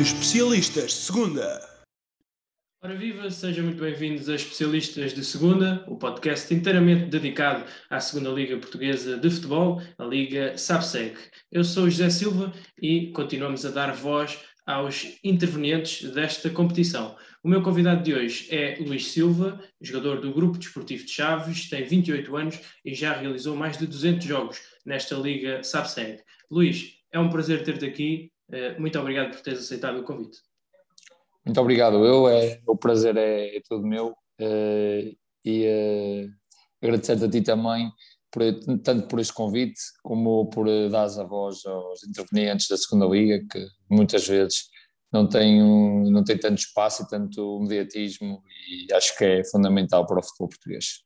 [0.00, 1.60] Especialistas de Segunda.
[2.82, 8.30] Ora viva, sejam muito bem-vindos a Especialistas de Segunda, o podcast inteiramente dedicado à Segunda
[8.30, 11.18] Liga Portuguesa de Futebol, a Liga SAPSEC.
[11.52, 17.14] Eu sou o José Silva e continuamos a dar voz aos intervenientes desta competição.
[17.44, 21.84] O meu convidado de hoje é Luís Silva, jogador do Grupo Desportivo de Chaves, tem
[21.84, 26.22] 28 anos e já realizou mais de 200 jogos nesta Liga SAPSEC.
[26.50, 28.29] Luís, é um prazer ter-te aqui
[28.78, 30.38] muito obrigado por teres aceitado o convite.
[31.44, 32.28] Muito obrigado, eu.
[32.28, 36.30] É, o prazer é, é todo meu uh, e uh,
[36.82, 37.90] agradecer-te a ti também,
[38.30, 38.42] por,
[38.82, 43.66] tanto por este convite como por dar a voz aos intervenientes da segunda Liga, que
[43.90, 44.68] muitas vezes
[45.12, 50.06] não têm, um, não têm tanto espaço e tanto mediatismo e acho que é fundamental
[50.06, 51.02] para o futebol português.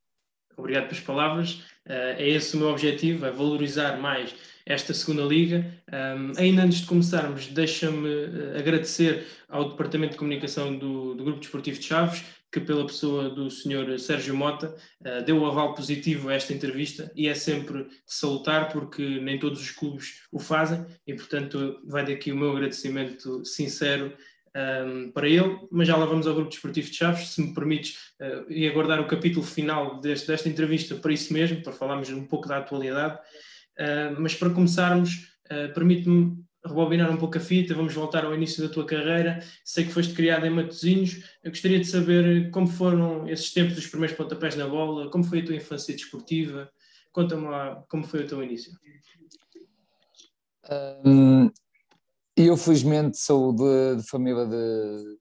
[0.57, 1.63] Obrigado pelas palavras.
[1.85, 4.33] É esse o meu objetivo, é valorizar mais
[4.65, 5.65] esta segunda liga.
[5.91, 11.39] Um, ainda antes de começarmos, deixa-me uh, agradecer ao Departamento de Comunicação do, do, Grupo
[11.39, 13.99] Desportivo de Chaves, que pela pessoa do Sr.
[13.99, 18.71] Sérgio Mota uh, deu o aval positivo a esta entrevista e é sempre de salutar
[18.71, 24.13] porque nem todos os clubes o fazem e portanto vai daqui o meu agradecimento sincero
[24.55, 28.13] um, para ele, mas já lá vamos ao Grupo Desportivo de Chaves, se me permites,
[28.21, 32.25] uh, e aguardar o capítulo final deste, desta entrevista para isso mesmo, para falarmos um
[32.25, 33.19] pouco da atualidade.
[33.79, 38.67] Uh, mas para começarmos, uh, permite-me rebobinar um pouco a fita, vamos voltar ao início
[38.67, 39.43] da tua carreira.
[39.63, 41.23] Sei que foste criado em Matosinhos.
[41.43, 45.41] Eu gostaria de saber como foram esses tempos dos primeiros pontapés na bola, como foi
[45.41, 46.69] a tua infância desportiva.
[47.11, 48.71] Conta-me lá como foi o teu início.
[51.05, 51.49] Um,
[52.35, 55.17] eu, felizmente, sou de, de família de,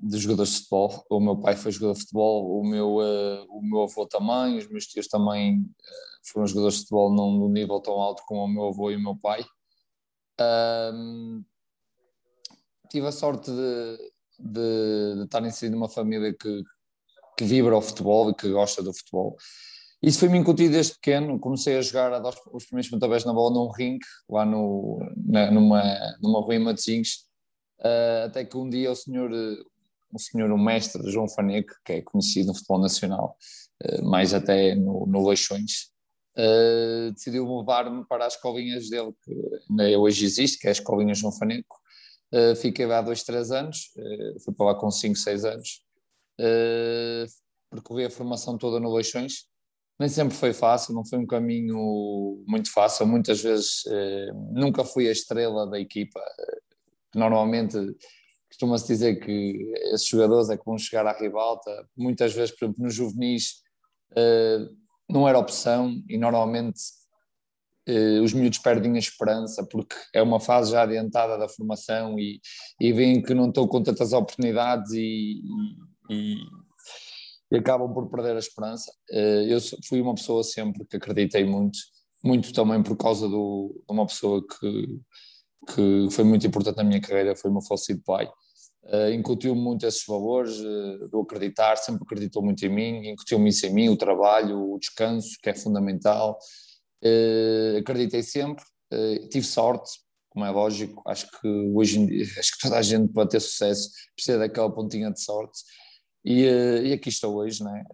[0.00, 1.04] de, jogadores de futebol.
[1.10, 4.68] O meu pai foi jogador de futebol, o meu, uh, o meu avô também, os
[4.68, 8.48] meus tios também uh, foram jogadores de futebol, não no nível tão alto como o
[8.48, 9.44] meu avô e o meu pai.
[10.40, 11.44] Um,
[12.90, 13.96] tive a sorte de,
[14.38, 16.62] de, de estar inserido numa família que,
[17.36, 19.36] que vibra o futebol e que gosta do futebol.
[20.02, 21.40] Isso foi-me incutido desde pequeno.
[21.40, 25.50] Comecei a jogar a dar os primeiros pontapés na bola num ringue, lá no, na,
[25.50, 25.82] numa,
[26.20, 27.26] numa rua em Matosinhos,
[27.80, 29.30] uh, até que um dia o senhor,
[30.12, 33.36] o senhor, o mestre João Faneco, que é conhecido no futebol nacional,
[33.82, 35.93] uh, mais até no, no Leixões,
[36.36, 39.32] uh, decidiu levar-me para as escolinhas dele, que
[39.70, 41.80] ainda hoje existe, que é a escolinha João Faneco.
[42.60, 43.92] fiquei lá há dois, três anos,
[44.44, 45.84] fui para lá com cinco, seis anos.
[47.70, 49.46] percorri a formação toda no Leixões,
[49.98, 53.06] nem sempre foi fácil, não foi um caminho muito fácil.
[53.06, 53.84] Muitas vezes
[54.52, 56.20] nunca fui a estrela da equipa.
[57.14, 57.78] Normalmente
[58.54, 61.70] costuma-se dizer que esses jogadores é que vão chegar à ribalta.
[61.96, 63.62] Muitas vezes, por exemplo, nos juvenis
[64.16, 64.68] eh,
[65.08, 66.80] não era opção e normalmente
[67.86, 72.40] eh, os miúdos perdem a esperança porque é uma fase já adiantada da formação e,
[72.80, 75.42] e veem que não estão com tantas oportunidades e,
[76.10, 76.36] e
[77.54, 78.92] e acabam por perder a esperança.
[79.10, 81.78] Eh, eu fui uma pessoa sempre que acreditei muito,
[82.22, 85.00] muito também por causa do, de uma pessoa que,
[85.72, 88.28] que foi muito importante na minha carreira, foi o meu falecido pai.
[88.86, 93.66] Uh, incutiu-me muito esses valores uh, do acreditar, sempre acreditou muito em mim, incutiu-me isso
[93.66, 96.38] em mim, o trabalho, o descanso, que é fundamental.
[97.02, 98.64] Uh, acreditei sempre,
[99.30, 99.90] tive sorte,
[100.28, 103.40] como é lógico, acho que hoje em dia, acho que toda a gente para ter
[103.40, 105.60] sucesso precisa daquela pontinha de sorte
[106.24, 107.84] e, eh, e aqui estou hoje, né?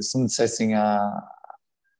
[0.00, 0.98] Se me dissessem há,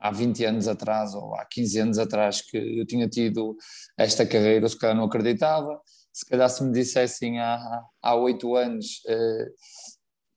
[0.01, 3.57] há 20 anos atrás ou há 15 anos atrás que eu tinha tido
[3.99, 5.81] esta carreira, se calhar não acreditava.
[6.17, 9.49] Se calhar se me dissessem há, há 8 anos eh,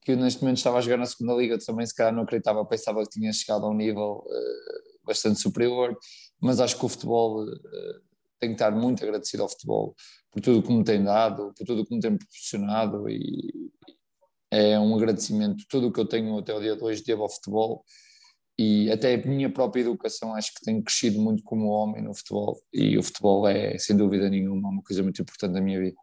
[0.02, 2.66] que eu neste momento estava a jogar na segunda liga, também se calhar não acreditava,
[2.66, 4.22] pensava que tinha chegado a um nível
[5.06, 5.98] bastante superior,
[6.42, 7.46] mas acho que o futebol
[8.40, 9.96] tem que estar muito agradecido ao futebol
[10.30, 13.10] por tudo que me tem dado, por tudo que me tem proporcionado.
[13.10, 13.72] E,
[14.52, 15.64] é um agradecimento.
[15.70, 17.86] Tudo o que eu tenho até o dia de hoje devo ao futebol
[18.60, 22.60] e até a minha própria educação acho que tenho crescido muito como homem no futebol.
[22.74, 25.96] E o futebol é, sem dúvida nenhuma, uma coisa muito importante da minha vida.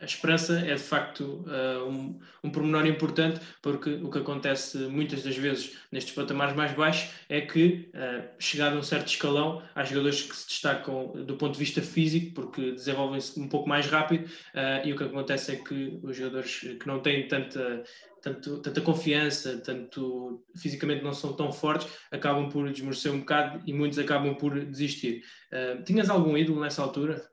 [0.00, 5.24] A esperança é de facto uh, um, um pormenor importante, porque o que acontece muitas
[5.24, 9.82] das vezes nestes patamares mais baixos é que, uh, chegado a um certo escalão, há
[9.82, 14.24] jogadores que se destacam do ponto de vista físico, porque desenvolvem-se um pouco mais rápido,
[14.26, 17.82] uh, e o que acontece é que os jogadores que não têm tanta,
[18.22, 23.72] tanto, tanta confiança, tanto fisicamente não são tão fortes, acabam por desmorecer um bocado e
[23.72, 25.22] muitos acabam por desistir.
[25.84, 27.28] tinhas algum ídolo nessa altura?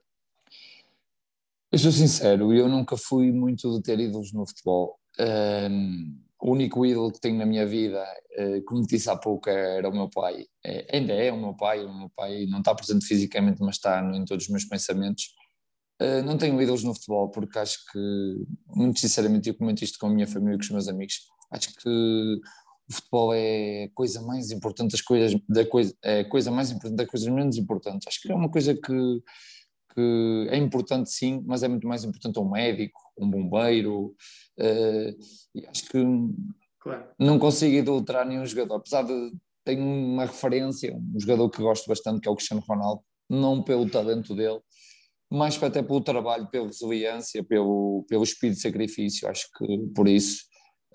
[1.75, 4.97] Eu sou sincero, eu nunca fui muito de ter ídolos no futebol.
[5.19, 8.01] Um, o único ídolo que tenho na minha vida,
[8.39, 10.45] uh, como disse há pouco, era o meu pai.
[10.63, 14.01] É, ainda é o meu pai, o meu pai não está presente fisicamente, mas está
[14.15, 15.33] em todos os meus pensamentos.
[16.01, 17.99] Uh, não tenho ídolos no futebol porque acho que,
[18.67, 21.21] muito sinceramente, eu comento isto com a minha família e com os meus amigos.
[21.51, 21.89] Acho que
[22.89, 26.69] o futebol é a coisa mais importante das coisas, da coisa, é a coisa mais
[26.69, 28.07] importante das coisas menos importantes.
[28.07, 29.23] Acho que é uma coisa que,
[29.93, 34.15] que é importante sim, mas é muito mais importante um médico, um bombeiro.
[34.59, 35.15] Uh,
[35.55, 36.03] e acho que
[36.79, 37.05] claro.
[37.17, 39.31] não consigo idolatrar nenhum jogador, apesar de
[39.63, 43.89] ter uma referência, um jogador que gosto bastante, que é o Cristiano Ronaldo, não pelo
[43.89, 44.59] talento dele,
[45.29, 50.43] mas até pelo trabalho, pela resiliência, pelo, pelo espírito de sacrifício, acho que por isso,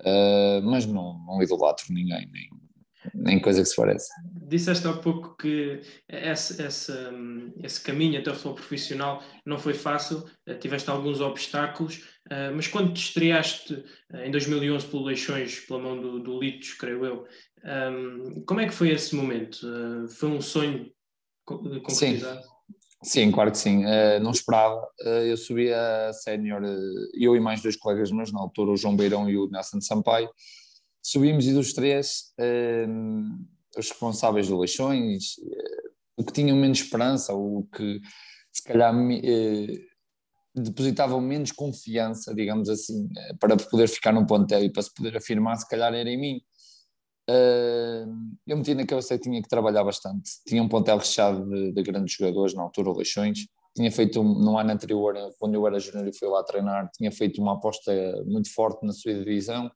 [0.01, 2.49] uh, mas não, não idolatro ninguém, nem,
[3.15, 4.09] nem coisa que se pareça.
[4.49, 6.93] Disseste há pouco que esse, esse,
[7.63, 12.67] esse caminho até o futebol profissional não foi fácil, eh, tiveste alguns obstáculos, eh, mas
[12.67, 13.85] quando te estreaste
[14.15, 17.27] em 2011 pelo Leixões, pela mão do, do Litos, creio eu,
[18.47, 19.59] como é que foi esse momento?
[20.09, 20.91] Foi um sonho
[21.45, 22.43] concretizado?
[22.43, 22.60] Sim.
[23.03, 23.85] Sim, claro que sim.
[23.85, 24.81] Uh, não esperava.
[25.01, 28.77] Uh, eu subi a sénior, uh, eu e mais dois colegas meus, na altura, o
[28.77, 30.29] João Beirão e o Nelson Sampaio.
[31.03, 32.35] Subimos e dos três,
[33.75, 35.37] os responsáveis do Leixões,
[36.15, 38.01] o que tinham menos esperança, o que
[38.53, 38.95] se calhar
[40.55, 43.09] depositavam menos confiança, digamos assim,
[43.41, 46.41] para poder ficar no plantel e para se poder afirmar, se calhar era em mim.
[48.47, 50.31] Eu meti na cabeça que tinha que trabalhar bastante.
[50.47, 53.47] Tinha um plantel recheado de, de, grandes jogadores na altura, o Leixões.
[53.77, 57.41] Tinha feito, no ano anterior, quando eu era júnior e fui lá treinar, tinha feito
[57.41, 57.93] uma aposta
[58.27, 59.71] muito forte na sua divisão.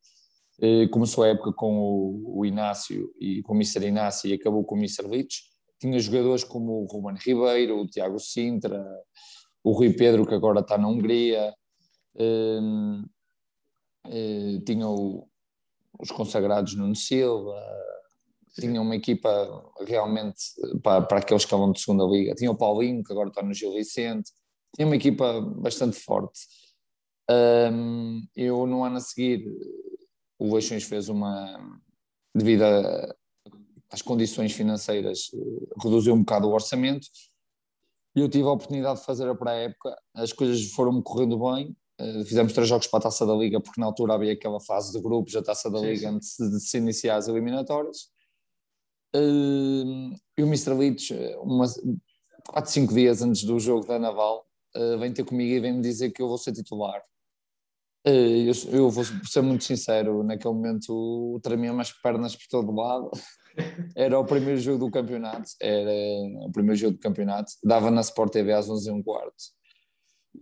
[0.58, 3.86] Uh, começou a época com o, o, Inácio e com o Mr.
[3.86, 5.08] Inácio e acabou com o Mr.
[5.08, 5.42] Litos.
[5.80, 8.84] Tinha jogadores como o Ruben Ribeiro, o Tiago Sintra,
[9.62, 11.52] o Rui Pedro, que agora está na Hungria.
[12.14, 13.04] Uh,
[14.64, 15.28] tinha o,
[16.04, 17.58] os consagrados Nuno Silva,
[18.54, 20.38] tinha uma equipa realmente
[20.82, 23.54] para, para aqueles que estavam de segunda liga, tinha o Paulinho, que agora está no
[23.54, 24.30] Gil Vicente,
[24.74, 26.40] tinha uma equipa bastante forte.
[27.28, 29.44] Um, eu no ano a seguir,
[30.38, 31.58] o Leixões fez uma,
[32.34, 32.62] devido
[33.90, 35.30] às condições financeiras,
[35.82, 37.08] reduziu um bocado o orçamento,
[38.14, 41.74] e eu tive a oportunidade de fazer a pré-época, as coisas foram-me correndo bem,
[42.26, 45.00] fizemos três jogos para a Taça da Liga, porque na altura havia aquela fase de
[45.00, 46.17] grupos da Taça da sim, Liga sim.
[46.17, 48.08] antes de, se iniciar as eliminatórias.
[49.14, 50.75] Uh, e o Mr.
[50.75, 51.81] Leeds, eh, umas
[52.49, 54.44] 4, 5 dias antes do jogo da Naval,
[54.99, 57.00] vem ter comigo e vem-me dizer que eu vou ser titular.
[58.05, 63.08] Eu, eu, vou ser muito sincero, naquele momento tremia as pernas por todo lado.
[63.94, 65.88] Era o primeiro jogo do campeonato, era
[66.44, 69.44] o primeiro jogo do campeonato, dava na Sport TV às 11 h quarto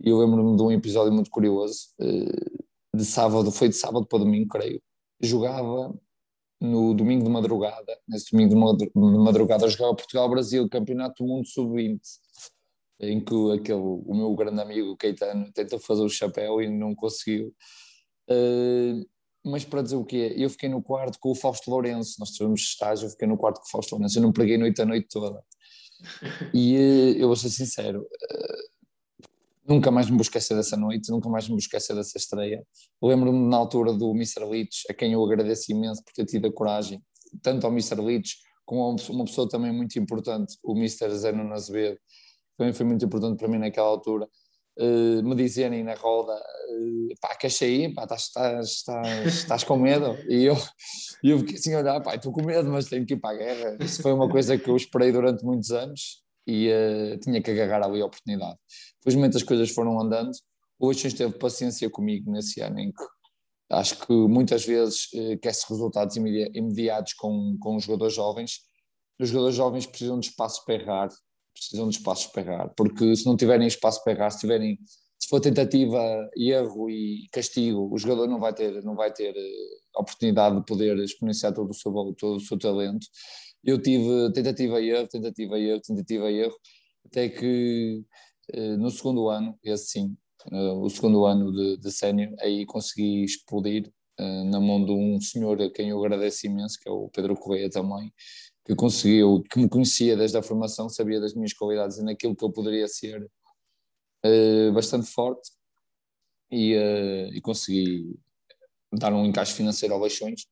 [0.01, 2.63] e eu lembro-me de um episódio muito curioso, eh,
[2.95, 4.81] de sábado, foi de sábado para domingo, creio.
[5.21, 5.93] Jogava
[6.61, 11.99] no domingo de madrugada, nesse domingo de madrugada, jogava Portugal-Brasil, Campeonato do Mundo Sub-20,
[13.01, 17.53] em que aquele, o meu grande amigo Keitano tentou fazer o chapéu e não conseguiu.
[18.29, 19.05] Uh,
[19.43, 20.33] mas para dizer o quê?
[20.37, 23.59] Eu fiquei no quarto com o Fausto Lourenço, nós tivemos estágio, eu fiquei no quarto
[23.59, 25.43] com o Fausto Lourenço, eu não preguei noite a noite toda.
[26.53, 28.07] E uh, eu vou ser sincero,
[29.65, 32.65] Nunca mais me vou esquecer dessa noite, nunca mais me vou esquecer dessa estreia.
[33.01, 34.43] Lembro-me na altura do Mr.
[34.45, 37.01] Leach, a quem eu agradeço imenso por ter tido a coragem,
[37.41, 38.01] tanto ao Mr.
[38.01, 41.09] Leach como a uma pessoa também muito importante, o Mr.
[41.15, 41.97] Zeno Azevedo,
[42.57, 44.27] também foi muito importante para mim naquela altura,
[44.79, 47.93] uh, me dizerem na roda, uh, pá, queres sair?
[47.93, 50.17] Pá, estás, estás, estás, estás com medo?
[50.29, 50.55] E eu,
[51.23, 53.77] eu fiquei assim, olhar, pá, estou com medo, mas tenho que ir para a guerra.
[53.81, 57.85] Isso foi uma coisa que eu esperei durante muitos anos e uh, tinha que agarrar
[57.85, 58.57] ali a oportunidade.
[59.01, 60.31] Felizmente as coisas foram andando.
[60.79, 63.03] O Oceans teve paciência comigo nesse ano em que
[63.71, 68.59] acho que muitas vezes uh, quer-se resultados imedi imediatos com, com os jogadores jovens.
[69.19, 71.09] Os jogadores jovens precisam de espaço para errar,
[71.53, 74.77] precisam de espaço para errar, porque se não tiverem espaço para errar, se tiverem
[75.19, 80.01] se for tentativa, erro e castigo, o jogador não vai ter, não vai ter uh,
[80.01, 83.07] oportunidade de poder exponenciar todo o seu, todo o seu talento
[83.63, 86.55] eu tive tentativa e erro, tentativa e erro, tentativa e erro,
[87.05, 88.03] até que
[88.51, 90.17] eh, no segundo ano, esse sim,
[90.51, 95.19] eh, o segundo ano de, de sénior, aí consegui explodir eh, na mão de um
[95.21, 98.13] senhor a quem eu agradeço imenso, que é o Pedro Correia também,
[98.65, 102.43] que conseguiu, que me conhecia desde a formação, sabia das minhas qualidades e naquilo que
[102.45, 103.29] eu poderia ser
[104.73, 105.51] bastante forte
[106.49, 106.73] e,
[107.33, 108.17] e consegui
[108.93, 110.45] dar um encaixe financeiro ao Leixões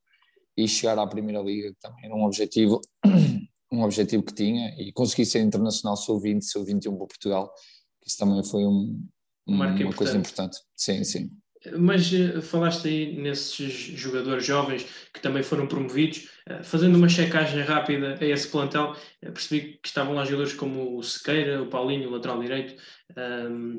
[0.56, 2.80] e chegar à Primeira Liga, que também era um objetivo,
[3.72, 7.52] um objetivo que tinha, e consegui ser internacional sub-20, sub-21 para Portugal,
[8.00, 9.06] que isso também foi um,
[9.46, 10.58] uma, uma coisa importante.
[10.76, 11.30] Sim, sim.
[11.78, 17.62] Mas uh, falaste aí nesses jogadores jovens que também foram promovidos, uh, fazendo uma checagem
[17.62, 22.08] rápida a esse plantel, uh, percebi que estavam lá jogadores como o Sequeira, o Paulinho,
[22.08, 22.80] o lateral direito,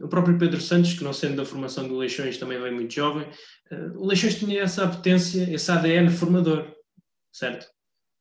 [0.03, 3.27] o próprio Pedro Santos, que não sendo da formação do Leixões também vem muito jovem.
[3.95, 6.71] o Leixões tinha essa apetência, esse ADN formador,
[7.31, 7.65] certo?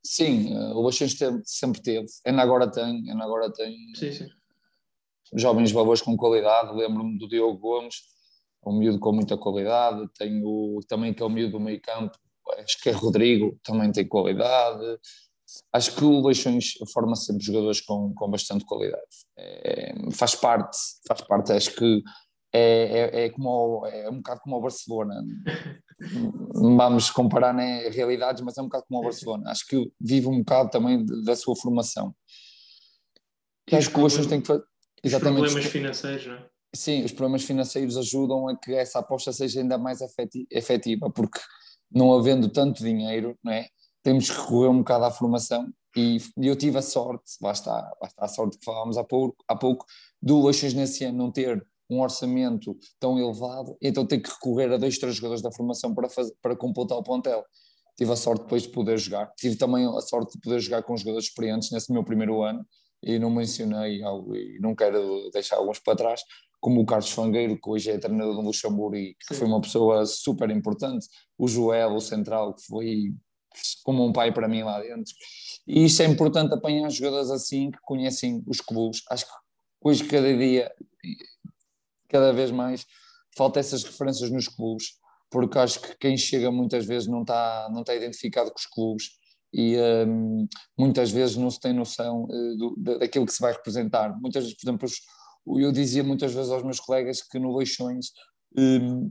[0.03, 1.15] Sim, o Leixões
[1.45, 4.29] sempre teve, ainda agora tem, ainda agora tem sim, sim.
[5.35, 7.97] jovens valores com qualidade, lembro-me do Diogo Gomes,
[8.65, 12.17] um miúdo com muita qualidade, tenho também que é o miúdo do meio campo,
[12.59, 14.99] acho que é Rodrigo, também tem qualidade.
[15.73, 19.03] Acho que o Leixões forma sempre jogadores com, com bastante qualidade.
[19.37, 20.77] É, faz parte,
[21.07, 22.03] faz parte, acho que
[22.55, 25.23] é, é, é, como, é um bocado como o Barcelona.
[26.55, 29.51] Vamos comparar né, realidades, mas é um bocado como o Barcelona.
[29.51, 32.15] Acho que vive um bocado também da sua formação.
[33.71, 34.65] acho que o Leixões tem que fazer.
[35.05, 35.43] Exatamente.
[35.43, 36.52] problemas financeiros, não é?
[36.75, 40.01] Sim, os problemas financeiros ajudam a que essa aposta seja ainda mais
[40.51, 41.39] efetiva, porque
[41.91, 43.69] não havendo tanto dinheiro, não é?
[44.03, 48.29] temos que recorrer um bocado à formação e eu tive a sorte, lá está a
[48.29, 49.85] sorte que falávamos há pouco, há pouco
[50.21, 54.79] do Leixões nesse ano não ter um orçamento tão elevado, então ter que recorrer a
[54.79, 57.45] dois, três jogadores da formação para, fazer, para completar o plantel.
[57.99, 60.97] Tive a sorte depois de poder jogar, tive também a sorte de poder jogar com
[60.97, 62.67] jogadores experientes nesse meu primeiro ano,
[63.03, 66.23] e não mencionei algo, e não quero deixar alguns para trás,
[66.63, 69.35] como o Carlos Fangueiro, que hoje é treinador do Luxemburgo e que Sim.
[69.35, 73.13] foi uma pessoa super importante, o Joel, o Central, que foi
[73.83, 75.13] como um pai para mim lá dentro.
[75.67, 79.03] E isto é importante apanhar jogadores assim que conhecem os clubes.
[79.11, 79.33] Acho que
[79.83, 80.73] hoje, cada dia,
[82.09, 82.87] cada vez mais,
[83.37, 84.93] falta essas referências nos clubes,
[85.33, 89.11] porque acho que quem chega muitas vezes não está, não está identificado com os clubes
[89.53, 89.77] e
[90.07, 90.47] um,
[90.79, 94.17] muitas vezes não se tem noção uh, do, daquilo que se vai representar.
[94.21, 95.01] Muitas vezes, por exemplo, os,
[95.47, 98.13] eu dizia muitas vezes aos meus colegas que no Leixões
[98.57, 99.11] um,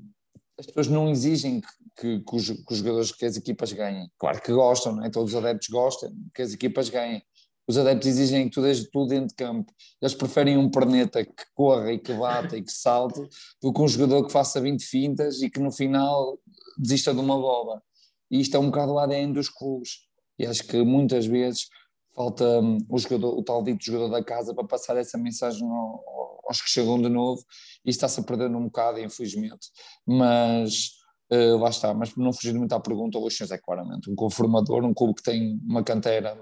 [0.57, 1.61] as pessoas não exigem
[1.99, 4.09] que, que, os, que, os, jogadores, que as equipas ganhem.
[4.17, 5.09] Claro que gostam, não é?
[5.09, 7.23] todos os adeptos gostam que as equipas ganhem.
[7.67, 9.71] Os adeptos exigem que tu deixes tudo dentro de campo.
[10.01, 13.21] Eles preferem um perneta que corra e que bata e que salte
[13.61, 16.39] do que um jogador que faça 20 fintas e que no final
[16.77, 17.81] desista de uma bola.
[18.29, 19.99] E isto é um bocado o ADN dos clubes.
[20.37, 21.67] E acho que muitas vezes
[22.13, 26.41] falta um, o, jogador, o tal dito jogador da casa para passar essa mensagem ao,
[26.47, 27.43] aos que chegam de novo
[27.85, 29.67] e está-se a perder um bocado, infelizmente.
[30.05, 30.91] Mas
[31.31, 34.15] uh, lá está, mas por não fugir muito à pergunta, o Leixões é claramente um
[34.15, 36.37] conformador, um clube que tem uma canteira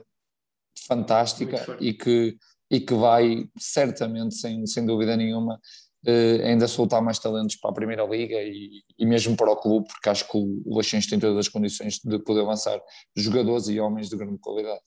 [0.87, 2.37] fantástica e que,
[2.71, 5.59] e que vai certamente, sem, sem dúvida nenhuma,
[6.07, 9.85] Uh, ainda soltar mais talentos para a Primeira Liga e, e, mesmo para o clube,
[9.85, 12.81] porque acho que o Leixões tem todas as condições de poder lançar
[13.13, 14.79] jogadores e homens de grande qualidade.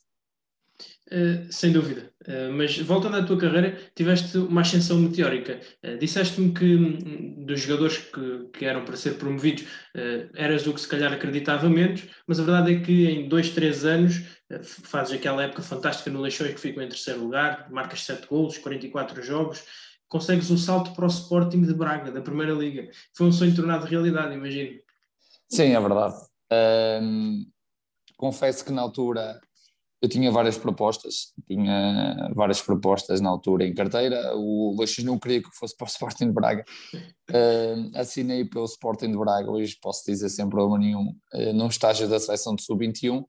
[1.12, 2.10] Uh, sem dúvida.
[2.26, 5.60] Uh, mas voltando à tua carreira, tiveste uma ascensão meteórica.
[5.84, 9.64] Uh, Disseste-me que um, dos jogadores que, que, eram para ser promovidos
[10.34, 13.84] eras o que se calhar acreditava menos, mas a verdade é que em dois, três
[13.84, 14.22] anos
[14.62, 19.22] fazes aquela época fantástica no Leixões que ficou em terceiro lugar, marcas 7 golos, 44
[19.22, 19.62] jogos,
[20.08, 22.88] consegues o um salto para o Sporting de Braga, da Primeira Liga.
[23.14, 24.78] Foi um sonho tornado realidade, imagino.
[25.50, 26.14] Sim, é verdade.
[28.16, 29.38] confesso que na altura
[30.02, 34.36] eu tinha várias propostas, tinha várias propostas na altura em carteira.
[34.36, 36.64] O Leixões não queria que fosse para o Sporting de Braga.
[37.30, 42.08] Uh, assinei pelo Sporting de Braga, hoje posso dizer sem problema nenhum, uh, num estágio
[42.08, 43.26] da seleção de sub-21, uh,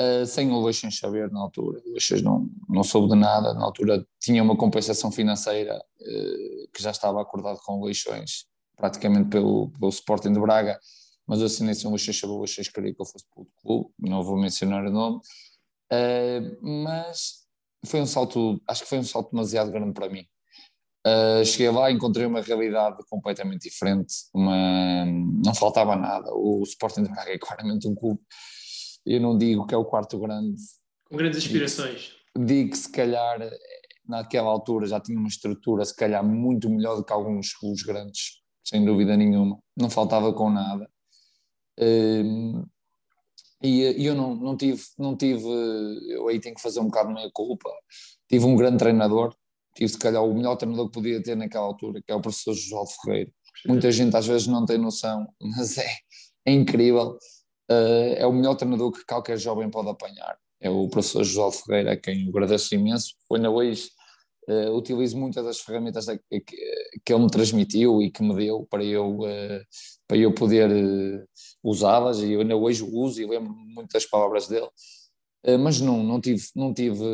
[0.00, 1.80] ah, sem o Leixões saber na altura.
[1.86, 3.54] O Leixões não, não soube de nada.
[3.54, 5.80] Na altura tinha uma compensação financeira
[6.74, 10.76] que já estava acordado com o Leixões, praticamente pelo, pelo Sporting de Braga,
[11.24, 12.32] mas eu assinei sem o Leixões saber.
[12.32, 15.20] O Leixões queria que eu fosse para o clube, não vou mencionar o nome.
[15.92, 17.46] Uh, mas
[17.86, 20.24] foi um salto, acho que foi um salto demasiado grande para mim.
[21.06, 26.30] Uh, cheguei lá, encontrei uma realidade completamente diferente, uma, não faltava nada.
[26.34, 28.20] O Sporting de Braga é claramente um clube,
[29.06, 30.56] eu não digo que é o quarto grande.
[31.04, 32.12] Com grandes aspirações.
[32.36, 33.38] Digo, digo que se calhar
[34.06, 38.42] naquela altura já tinha uma estrutura, se calhar muito melhor do que alguns clubes grandes,
[38.64, 39.58] sem dúvida nenhuma.
[39.76, 40.90] Não faltava com nada.
[41.78, 42.66] Uh,
[43.62, 45.44] e, e eu não, não tive, não tive,
[46.08, 47.70] eu aí tenho que fazer um bocado meia culpa,
[48.28, 49.34] tive um grande treinador,
[49.74, 52.54] tive se calhar o melhor treinador que podia ter naquela altura, que é o professor
[52.54, 53.30] Josualdo Ferreira.
[53.66, 55.90] Muita gente às vezes não tem noção, mas é,
[56.46, 57.18] é incrível.
[57.70, 60.38] Uh, é o melhor treinador que qualquer jovem pode apanhar.
[60.60, 63.14] É o professor Josualdo Ferreira, a quem eu agradeço imenso.
[63.32, 63.90] Ainda hoje
[64.48, 66.40] uh, utilizo muitas das ferramentas que,
[67.04, 69.64] que ele me transmitiu e que me deu para eu, uh,
[70.06, 70.70] para eu poder
[71.62, 74.66] usá-las e eu ainda hoje uso e lembro muito das palavras dele,
[75.46, 77.04] uh, mas não, não tive, não tive,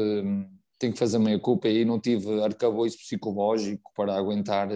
[0.78, 4.68] tenho que fazer meia culpa e não tive arcabouço psicológico para aguentar,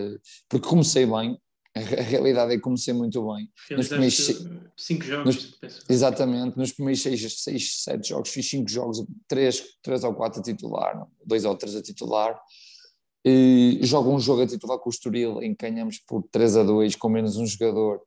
[0.49, 1.39] porque comecei bem,
[1.79, 3.51] A, realidade é que comecei muito bem.
[3.71, 4.17] Nos primeiros
[4.77, 10.05] cinco jogos, nos, Exatamente, nos primeiros seis, seis, sete jogos fiz cinco jogos, três, três
[10.05, 12.41] ou quatro a titular, dois ou três a titular.
[13.25, 16.63] E jogo um jogo a titular com o Estoril em que ganhamos por 3 a
[16.63, 18.01] 2 com menos um jogador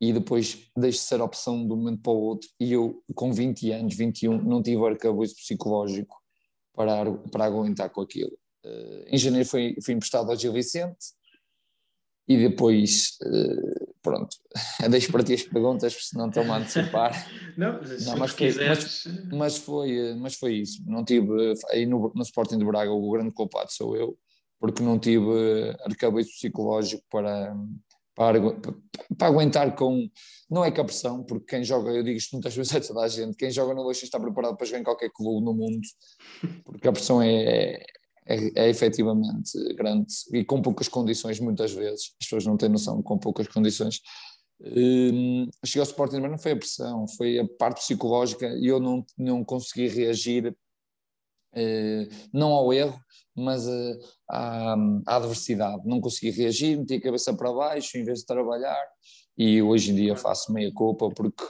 [0.00, 3.32] e depois deixo de ser opção de um momento para o outro e eu com
[3.32, 6.20] 20 anos, 21, não tive arcabouço psicológico
[6.74, 8.36] para, para aguentar com aquilo.
[8.64, 10.96] Uh, em janeiro fui, fui emprestado ao Gil Vicente
[12.28, 14.36] e depois, uh, pronto,
[14.90, 17.12] deixo para ti as perguntas, porque senão estou-me a antecipar.
[17.56, 20.82] não, não mas, foi, mas, mas, foi, mas foi isso.
[20.86, 24.16] Não tive, aí no, no Sporting de Braga, o grande culpado sou eu,
[24.60, 27.54] porque não tive arcabouço psicológico para
[28.14, 28.38] para,
[29.16, 30.08] para, aguentar com.
[30.50, 33.00] Não é que a pressão, porque quem joga, eu digo isto muitas vezes a toda
[33.00, 35.80] a gente, quem joga no Leixo está preparado para jogar em qualquer clube no mundo,
[36.64, 37.82] porque a pressão é,
[38.26, 42.12] é, é efetivamente grande e com poucas condições, muitas vezes.
[42.20, 44.00] As pessoas não têm noção com poucas condições.
[44.60, 48.78] Um, cheguei ao Sporting, mas não foi a pressão, foi a parte psicológica e eu
[48.78, 52.98] não, não consegui reagir, uh, não ao erro,
[53.34, 53.98] mas uh,
[54.28, 54.74] à,
[55.06, 55.82] à, adversidade.
[55.84, 58.86] Não consegui reagir, meti a cabeça para baixo em vez de trabalhar
[59.36, 61.44] e hoje em dia faço meia culpa porque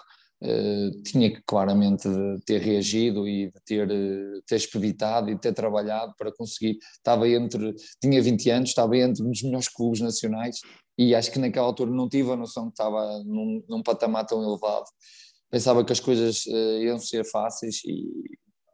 [1.05, 2.09] tinha que claramente
[2.45, 6.79] ter reagido e de ter, uh, ter expeditado e ter trabalhado para conseguir.
[6.97, 10.61] Estava entre, tinha 20 anos, estava entre um dos melhores clubes nacionais
[10.99, 14.43] e acho que naquela altura não tive a noção que estava num, num patamar tão
[14.43, 14.87] elevado.
[15.51, 18.09] Pensava que as coisas uh, iam ser fáceis e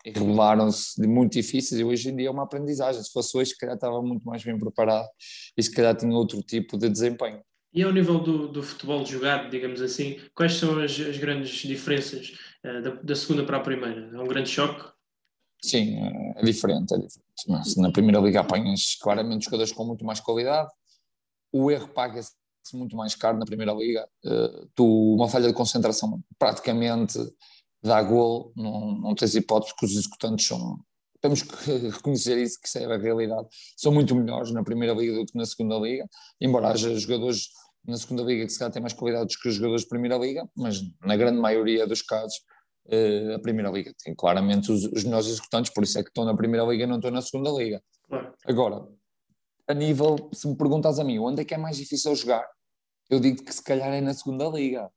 [0.06, 3.02] revelaram-se muito difíceis e hoje em dia é uma aprendizagem.
[3.02, 5.08] Se fosse hoje, se calhar estava muito mais bem preparado
[5.56, 7.42] e se calhar tinha outro tipo de desempenho.
[7.72, 12.32] E ao nível do, do futebol jogado, digamos assim, quais são as, as grandes diferenças
[12.64, 14.10] uh, da, da, segunda para a primeira?
[14.12, 14.90] É um grande choque?
[15.62, 15.98] Sim,
[16.36, 17.78] é diferente, é diferente.
[17.78, 20.70] Na primeira liga apanhas claramente jogadores com muito mais qualidade,
[21.52, 22.32] o erro paga-se
[22.74, 24.08] muito mais caro na primeira liga.
[24.24, 27.18] Uh, tu, uma falha de concentração praticamente
[27.82, 30.78] dá gol, não, não tens hipótese que os executantes são.
[31.20, 33.48] Temos que reconhecer isso, que isso é a realidade.
[33.76, 36.08] São muito melhores na primeira liga do que na segunda liga,
[36.40, 37.48] embora haja jogadores
[37.88, 40.48] na segunda liga que se calhar têm mais qualidades que os jogadores da primeira liga,
[40.56, 42.36] mas na grande maioria dos casos
[42.86, 46.24] uh, a primeira liga tem claramente os, os melhores executantes, por isso é que estão
[46.24, 47.82] na primeira liga e não estão na segunda liga.
[48.46, 48.86] Agora,
[49.66, 52.46] a nível, se me perguntas a mim, onde é que é mais difícil jogar?
[53.10, 54.90] Eu digo que se calhar é na segunda liga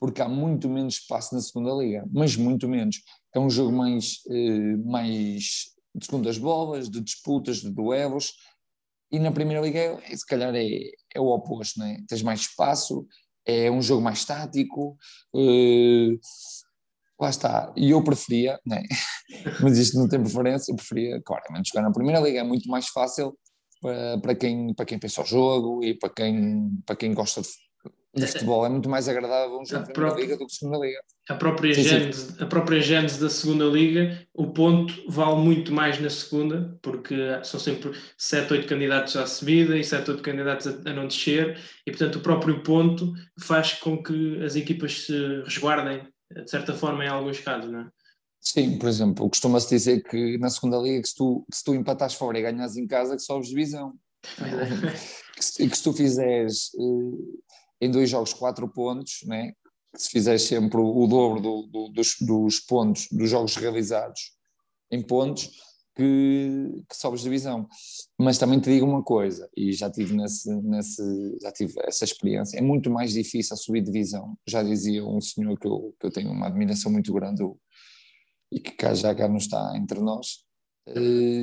[0.00, 3.02] porque há muito menos espaço na segunda liga, mas muito menos.
[3.34, 8.32] É um jogo mais, eh, mais de segundas bolas, de disputas, de duelos,
[9.10, 10.66] e na primeira liga é, se calhar é,
[11.14, 11.98] é o oposto, não é?
[12.08, 13.06] Tens mais espaço,
[13.44, 14.96] é um jogo mais tático,
[15.34, 16.16] eh,
[17.20, 18.82] lá está, e eu preferia, não é?
[19.62, 22.88] mas isto não tem preferência, eu preferia claramente jogar na primeira liga, é muito mais
[22.88, 23.36] fácil
[23.80, 27.48] para, para, quem, para quem pensa o jogo e para quem, para quem gosta de
[28.14, 28.66] de futebol.
[28.66, 30.98] É muito mais agradável um jogo de primeira liga do que segunda liga.
[31.28, 32.42] A própria, sim, gênese, sim.
[32.42, 37.60] a própria gênese da segunda liga, o ponto vale muito mais na segunda, porque são
[37.60, 41.90] sempre 7, 8 candidatos à subida e 7, 8 candidatos a, a, não descer, e
[41.90, 47.08] portanto o próprio ponto faz com que as equipas se resguardem, de certa forma, em
[47.08, 47.86] alguns casos, não é?
[48.40, 51.74] Sim, por exemplo, costuma-se dizer que na segunda liga que se tu, que se tu
[51.74, 53.92] empatas fora e ganhas em casa que sobes divisão.
[54.40, 54.90] É.
[55.36, 57.42] que, se, que se tu fizeres uh,
[57.80, 59.52] em dois jogos quatro pontos, né?
[59.96, 64.36] se fizeres sempre o, dobro do, do, dos, dos, pontos dos jogos realizados
[64.90, 65.50] em pontos,
[65.96, 67.68] que, que sobes divisão.
[68.18, 71.02] Mas também te digo uma coisa, e já tive, nesse, nesse,
[71.42, 74.36] já tive essa experiência, é muito mais difícil subir divisão.
[74.46, 77.42] Já dizia um senhor que eu, que eu tenho uma admiração muito grande
[78.52, 80.44] e que cá, já cá não está entre nós,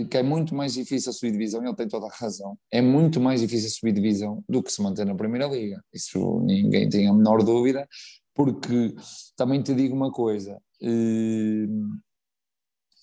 [0.10, 2.58] que é muito mais difícil subir divisão, e ele tem toda a razão.
[2.72, 5.84] É muito mais difícil subir divisão do que se manter na Primeira Liga.
[5.94, 7.88] Isso ninguém tem a menor dúvida,
[8.34, 8.96] porque
[9.36, 11.68] também te digo uma coisa: eh,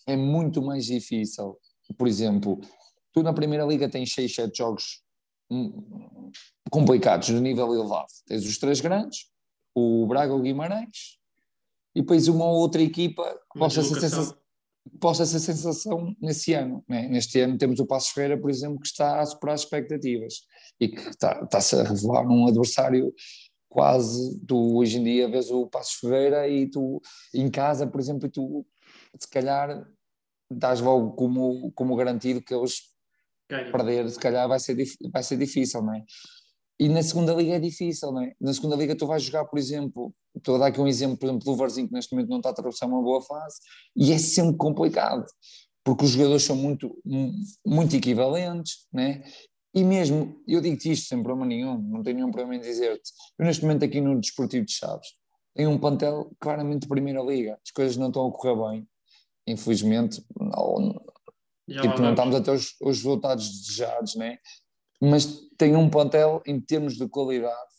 [0.07, 1.57] é muito mais difícil.
[1.97, 2.61] Por exemplo,
[3.13, 5.03] tu na Primeira Liga tens 6, 7 jogos
[5.51, 6.31] hum,
[6.71, 8.09] complicados no nível elevado.
[8.27, 9.31] Tens os três grandes,
[9.75, 11.19] o Braga, o Guimarães,
[11.95, 14.35] e depois uma ou outra equipa que possa ser
[15.01, 16.85] possa ser sensação nesse ano.
[16.89, 17.09] Né?
[17.09, 20.35] Neste ano temos o Passo Ferreira, por exemplo, que está a superar as expectativas
[20.81, 23.13] e que está, está-se a revelar um adversário
[23.69, 27.01] quase, tu hoje em dia vês o Passo Ferreira e tu
[27.35, 28.67] em casa, por exemplo, e tu
[29.19, 29.85] se calhar
[30.51, 32.83] dás logo como, como garantido que eles
[33.51, 33.73] Ganha.
[33.73, 34.77] perder, se calhar vai ser,
[35.13, 36.05] vai ser difícil, não é?
[36.79, 38.35] E na segunda liga é difícil, não é?
[38.41, 41.27] Na segunda liga tu vais jogar, por exemplo, estou a dar aqui um exemplo, por
[41.27, 43.57] exemplo, do Varzinho, que neste momento não está a atravessar uma boa fase,
[43.97, 45.25] e é sempre complicado,
[45.85, 46.97] porque os jogadores são muito,
[47.65, 49.23] muito equivalentes, né?
[49.75, 53.11] E mesmo, eu digo-te isto sem problema nenhum, não tenho nenhum problema em dizer-te.
[53.39, 55.09] Eu, neste momento, aqui no Desportivo de Chaves,
[55.55, 57.59] tenho um plantel claramente de Primeira Liga.
[57.65, 58.89] As coisas não estão a correr bem,
[59.47, 60.25] infelizmente.
[60.39, 61.01] Não,
[61.67, 64.39] tipo, não estamos a ter os, os resultados desejados, né?
[65.05, 67.75] Mas tem um plantel em termos de qualidade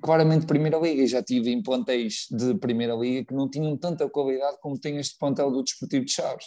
[0.00, 4.08] claramente Primeira Liga, e já tive em plantéis de Primeira Liga que não tinham tanta
[4.08, 6.46] qualidade como tem este plantel do Desportivo de Chaves.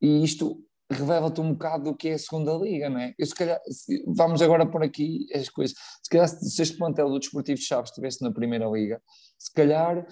[0.00, 0.58] E isto
[0.90, 3.14] revela-te um bocado do que é a segunda liga, não é?
[3.18, 3.60] Eu, se calhar,
[4.06, 5.76] vamos agora por aqui as coisas.
[6.02, 9.02] Se calhar, se este plantel do Desportivo de Chaves estivesse na primeira liga,
[9.38, 10.06] se calhar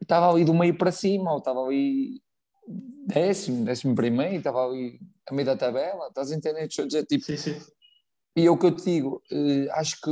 [0.00, 2.22] estava ali do meio para cima, ou estava ali
[3.06, 6.60] décimo, décimo primeiro, estava ali a meio da tabela, estás a entender?
[6.60, 7.60] Deixa eu dizer, tipo, sim, sim.
[8.36, 10.10] E é o que eu te digo, eh, acho que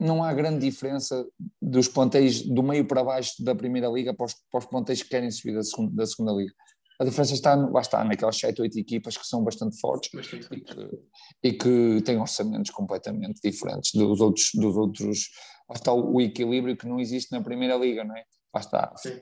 [0.00, 1.26] não há grande diferença
[1.60, 5.08] dos plantéis do meio para baixo da primeira liga para os, para os plantéis que
[5.08, 6.54] querem subir da segunda, da segunda liga.
[7.00, 10.60] A diferença está, lá está, naquelas 7, 8 equipas que são bastante fortes bastante e,
[10.60, 10.98] que,
[11.44, 14.50] e, que, têm orçamentos completamente diferentes dos outros.
[14.54, 15.30] Dos outros
[15.68, 18.24] lá está o, o equilíbrio que não existe na primeira liga, não é?
[18.52, 18.92] Lá está.
[18.96, 19.20] Sim.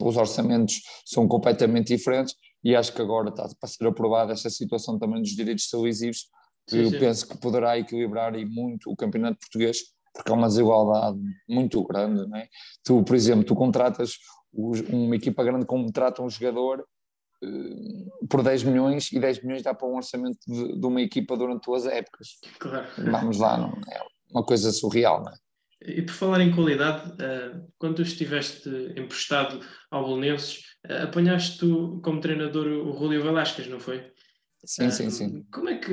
[0.00, 2.34] Os orçamentos são completamente diferentes
[2.64, 6.28] e acho que agora está para ser aprovada esta situação também dos direitos televisivos,
[6.68, 6.98] que sim, eu sim.
[6.98, 9.78] penso que poderá equilibrar e muito o campeonato português
[10.18, 12.48] porque há uma desigualdade muito grande, não é?
[12.84, 14.16] Tu, por exemplo, tu contratas
[14.52, 16.84] uma equipa grande contrata um jogador
[17.44, 21.36] uh, por 10 milhões e 10 milhões dá para um orçamento de, de uma equipa
[21.36, 22.38] durante duas épocas.
[22.58, 22.86] Claro.
[22.96, 24.00] Vamos lá, não é
[24.30, 25.36] uma coisa surreal, não é?
[25.80, 32.00] E por falar em qualidade, uh, quando tu estiveste emprestado ao Bolonenses, uh, apanhaste tu
[32.02, 34.10] como treinador o Julio Velasquez, não foi?
[34.68, 35.46] Sim, sim, sim.
[35.50, 35.90] Como é que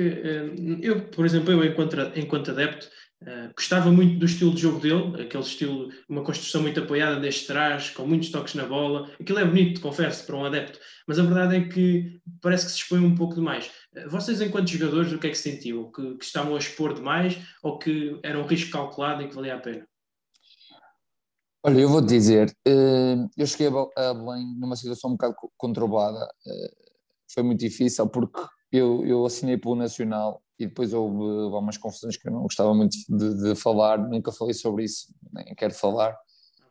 [0.82, 2.90] eu, por exemplo, eu enquanto, enquanto adepto,
[3.22, 7.46] Uh, gostava muito do estilo de jogo dele, aquele estilo, uma construção muito apoiada desde
[7.46, 9.10] trás, com muitos toques na bola.
[9.18, 12.78] Aquilo é bonito, confesso, para um adepto, mas a verdade é que parece que se
[12.78, 13.70] expõe um pouco demais.
[13.96, 15.90] Uh, vocês, enquanto jogadores, o que é que sentiam?
[15.90, 19.54] Que, que, estavam a expor demais ou que era um risco calculado e que valia
[19.54, 19.88] a pena?
[21.64, 26.28] Olha, eu vou te dizer, uh, eu cheguei a Belém numa situação um bocado conturbada.
[27.32, 28.40] foi muito difícil porque
[28.72, 32.96] eu, eu assinei pelo Nacional e depois houve algumas confusões que eu não gostava muito
[33.08, 36.16] de, de falar, nunca falei sobre isso, nem quero falar.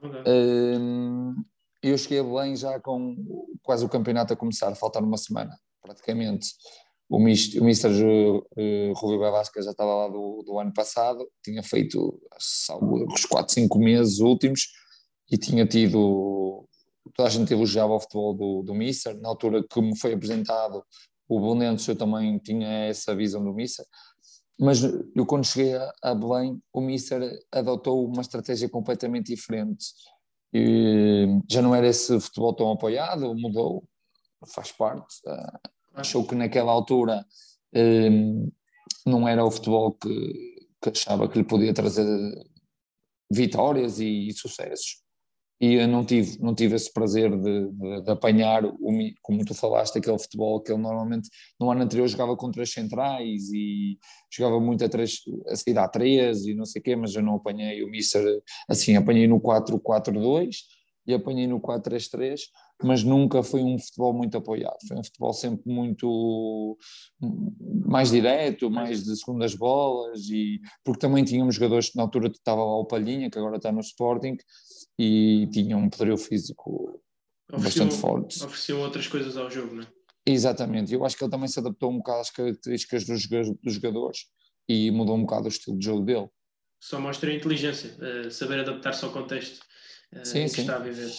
[0.01, 1.43] Uhum.
[1.81, 3.15] Eu cheguei a Belém já com
[3.61, 6.49] quase o campeonato a começar, a faltar uma semana, praticamente.
[7.07, 11.61] O Mister, o Mister uh, Rubio Bavasca já estava lá do, do ano passado, tinha
[11.61, 14.69] feito os 4, 5 meses últimos
[15.31, 16.67] e tinha tido.
[17.13, 19.15] Toda a gente elogiava o futebol do, do Mister.
[19.21, 20.83] Na altura que me foi apresentado
[21.27, 23.85] o Belenenses eu também tinha essa visão do Mister,
[24.59, 29.87] mas eu quando cheguei a, a Belém, o Mister adotou uma estratégia completamente diferente.
[30.53, 33.83] E já não era esse futebol tão apoiado, mudou,
[34.47, 35.15] faz parte.
[35.25, 37.25] Uh, achou que naquela altura
[37.75, 38.49] um,
[39.05, 42.05] não era o futebol que, que achava que lhe podia trazer
[43.29, 45.04] vitórias e, e sucessos
[45.59, 48.73] e eu não tive, não tive esse prazer de, de, de, apanhar, o,
[49.21, 53.49] como tu falaste, aquele futebol que ele normalmente no ano anterior jogava contra as centrais
[53.53, 53.97] e
[54.29, 57.23] jogava muito a, três, a sair a três e não sei o quê, mas eu
[57.23, 58.23] não apanhei o Mister
[58.67, 60.55] assim, apanhei no 4-4-2
[61.07, 62.41] e apanhei no 4-3-3,
[62.83, 66.77] mas nunca foi um futebol muito apoiado, foi um futebol sempre muito
[67.85, 72.63] mais direto, mais de segundas bolas, e porque também tínhamos jogadores que na altura estava
[72.63, 74.37] lá o Palhinha, que agora está no Sporting,
[74.97, 76.99] e tinham um poderio físico
[77.51, 78.43] ofereciam, bastante forte.
[78.43, 79.87] Ofereciam outras coisas ao jogo, não é?
[80.27, 84.21] Exatamente, eu acho que ele também se adaptou um bocado às características dos, dos jogadores
[84.67, 86.27] e mudou um bocado o estilo de jogo dele.
[86.79, 89.59] Só mostra a inteligência, uh, saber adaptar-se ao contexto
[90.13, 90.61] uh, sim, que sim.
[90.61, 91.11] está a viver.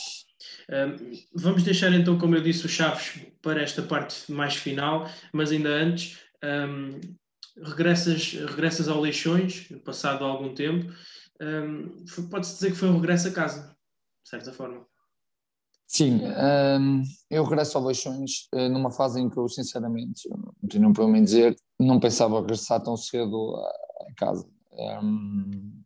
[0.69, 5.53] Uh, vamos deixar então, como eu disse, o Chaves para esta parte mais final, mas
[5.53, 7.01] ainda antes, um,
[7.63, 10.93] regressas, regressas ao Leixões, passado algum tempo,
[11.41, 13.77] um, pode-se dizer que foi um regresso a casa,
[14.25, 14.87] de certa forma.
[15.87, 20.89] Sim, um, eu regresso ao Leixões uh, numa fase em que eu, sinceramente, não tenho
[20.89, 23.69] um problema em dizer, não pensava regressar tão cedo a,
[24.11, 24.49] a casa.
[24.73, 25.83] Um,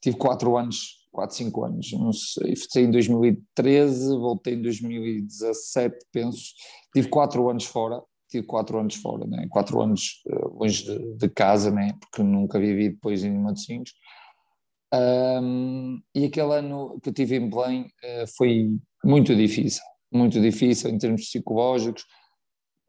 [0.00, 6.52] tive quatro anos, quatro, cinco anos, não sei, em 2013, voltei em 2017, penso,
[6.94, 9.46] tive quatro anos fora, tive quatro anos fora, né?
[9.50, 11.96] quatro anos uh, longe de, de, casa, né?
[12.00, 13.92] porque nunca vivi depois em Matosinhos,
[14.92, 20.90] um, e aquele ano que eu tive em Belém uh, foi muito difícil, muito difícil
[20.90, 22.04] em termos psicológicos.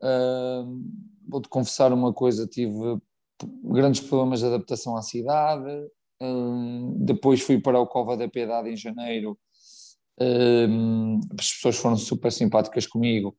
[0.02, 0.82] Uh,
[1.28, 2.98] Vou-te confessar uma coisa: tive
[3.64, 5.70] grandes problemas de adaptação à cidade.
[6.22, 9.40] Uh, depois fui para o Cova da Piedade em janeiro.
[10.20, 13.36] as pessoas foram super simpáticas comigo.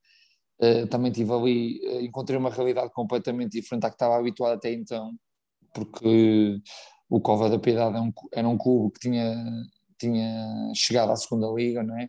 [0.61, 4.73] Uh, também tive ali, uh, encontrei uma realidade completamente diferente à que estava habituado até
[4.73, 5.12] então,
[5.73, 6.61] porque
[7.09, 9.45] o Cova da Piedade era é um, era um clube que tinha,
[9.99, 12.09] tinha chegado à segunda liga, não é?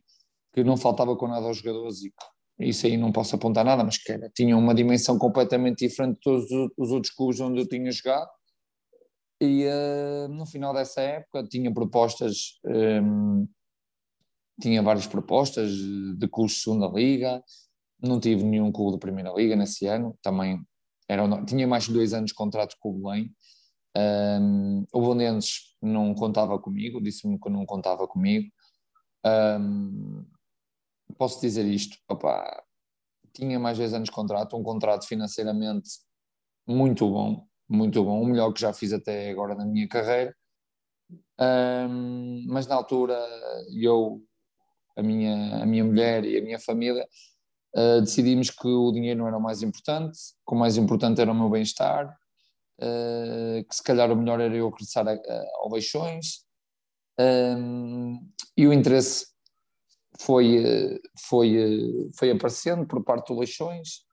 [0.54, 2.14] que não faltava com nada aos jogadores e
[2.60, 6.22] isso aí não posso apontar nada, mas que era, tinha uma dimensão completamente diferente de
[6.22, 6.46] todos
[6.78, 8.30] os outros clubes onde eu tinha jogado
[9.45, 13.47] e uh, no final dessa época tinha propostas um,
[14.62, 17.43] tinha várias propostas de clubes de segunda liga
[18.03, 20.62] não tive nenhum clube de primeira liga nesse ano, também
[21.08, 23.34] era, tinha mais de dois anos de contrato com o Belém.
[23.95, 28.51] Um, o Bonenses não contava comigo, disse-me que não contava comigo.
[29.25, 30.25] Um,
[31.17, 32.63] posso dizer isto, opa,
[33.34, 35.89] tinha mais dois anos de contrato, um contrato financeiramente
[36.67, 40.36] muito bom, muito bom, o melhor que já fiz até agora na minha carreira.
[41.39, 43.17] Um, mas na altura
[43.76, 44.21] eu,
[44.95, 47.08] a minha, a minha mulher e a minha família
[47.76, 51.32] Uh, decidimos que o dinheiro não era o mais importante, que o mais importante era
[51.32, 52.06] o meu bem-estar,
[52.80, 56.45] uh, que se calhar o melhor era eu regressar a, a, ao Leixões.
[57.19, 58.19] Um,
[58.56, 59.26] e o interesse
[60.19, 64.06] foi, foi, foi aparecendo por parte do Leixões.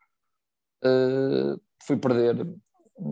[0.82, 2.46] Uh, fui perder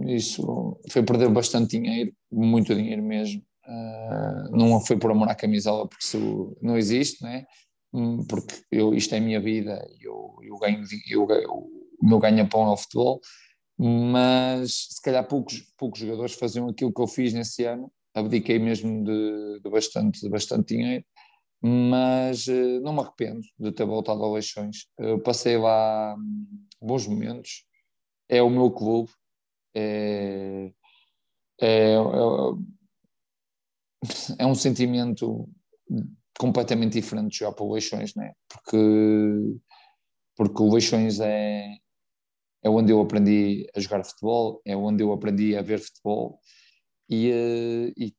[0.07, 3.43] isso, foi perder bastante dinheiro, muito dinheiro mesmo.
[3.67, 7.45] Uh, não foi por amor à camisola, porque isso não existe, né?
[7.93, 12.69] Hum, porque eu, isto é a minha vida, eu, eu ganho, eu, o meu ganha-pão
[12.69, 13.21] é o futebol,
[13.79, 19.05] mas se calhar poucos, poucos jogadores faziam aquilo que eu fiz nesse ano, abdiquei mesmo
[19.05, 21.05] de, de bastante, de bastante dinheiro,
[21.63, 24.87] mas uh, não me arrependo de ter voltado ao Leixões.
[24.99, 27.65] Eu passei lá hum, bons momentos,
[28.29, 29.11] é o meu clube,
[29.75, 30.73] é,
[31.61, 31.99] é, é,
[34.39, 35.49] é um sentimento
[36.39, 38.33] completamente diferente de jogar para o Leixões, né?
[38.49, 39.59] porque,
[40.37, 41.77] porque o Leixões é,
[42.63, 46.39] é onde eu aprendi a jogar futebol, é onde eu aprendi a ver futebol
[47.11, 48.15] e, eh, e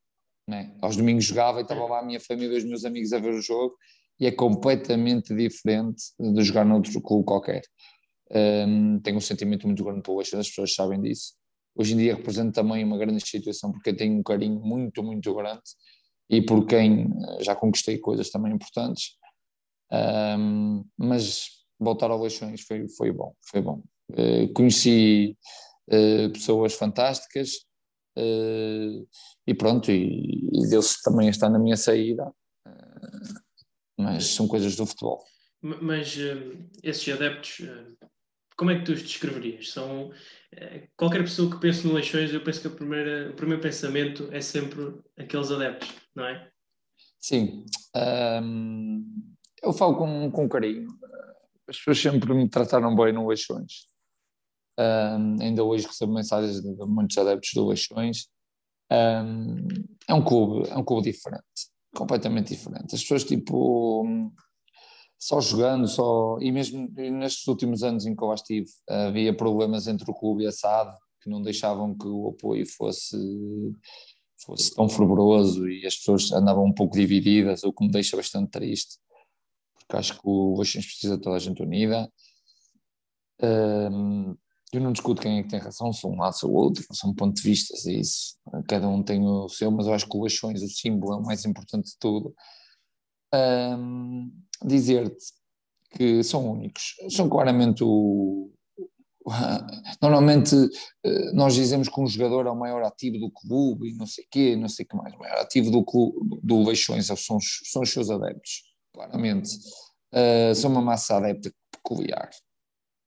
[0.47, 0.75] né?
[0.81, 3.41] aos domingos jogava e estava lá a minha família os meus amigos a ver o
[3.41, 3.75] jogo
[4.19, 7.62] e é completamente diferente de jogar noutro clube qualquer.
[8.31, 11.33] Um, tenho um sentimento muito grande pelo Leixões, as pessoas sabem disso.
[11.75, 15.34] Hoje em dia represento também uma grande instituição porque eu tenho um carinho muito, muito
[15.34, 15.62] grande
[16.29, 19.17] e por quem eh, já conquistei coisas também importantes.
[19.91, 21.47] Um, mas
[21.79, 23.82] voltar ao Leixões foi, foi bom, foi bom.
[24.12, 25.38] Uh, conheci
[25.88, 27.53] uh, pessoas fantásticas
[28.17, 29.08] uh,
[29.47, 32.32] e pronto, e, e Deus também está na minha saída,
[33.97, 35.23] mas são coisas do futebol.
[35.62, 36.17] Mas
[36.84, 37.62] esses adeptos,
[38.55, 39.71] como é que tu os descreverias?
[39.71, 40.12] São
[40.97, 44.95] qualquer pessoa que pense no Leixões, eu penso que primeira, o primeiro pensamento é sempre
[45.17, 46.51] aqueles adeptos, não é?
[47.19, 47.65] Sim,
[48.43, 50.88] um, eu falo com, com carinho.
[51.67, 53.88] As pessoas sempre me trataram bem no Leixões.
[54.79, 58.27] Um, ainda hoje recebo mensagens de muitos adeptos do Leixões.
[58.91, 59.67] Um,
[60.07, 61.43] é um clube, é um clube diferente,
[61.93, 62.95] completamente diferente.
[62.95, 64.31] As pessoas tipo
[65.19, 70.10] só jogando, só e mesmo nestes últimos anos em que eu estive, havia problemas entre
[70.10, 73.17] o clube e a SAD que não deixavam que o apoio fosse
[74.45, 78.49] fosse tão fervoroso e as pessoas andavam um pouco divididas, o que me deixa bastante
[78.49, 78.97] triste,
[79.77, 82.10] porque acho que o Leixões precisa de toda a gente unida.
[83.43, 84.34] Um,
[84.71, 87.41] eu não discuto quem é que tem razão, sou um lado ou outro, são pontos
[87.41, 90.62] de vista, é isso, cada um tem o seu, mas eu acho que o Leixões,
[90.62, 92.34] o símbolo, é o mais importante de tudo.
[93.34, 94.32] Um,
[94.63, 95.26] Dizer-te
[95.91, 98.52] que são únicos, são claramente o,
[100.02, 100.56] Normalmente
[101.04, 104.26] eh, nós dizemos que um jogador é o maior ativo do clube e não sei
[104.30, 105.13] quê, não sei o que mais.
[105.13, 109.50] O maior ativo do, clube, do Leixões são, são os seus adeptos, claramente.
[110.13, 112.30] Uh, são uma massa adepta peculiar.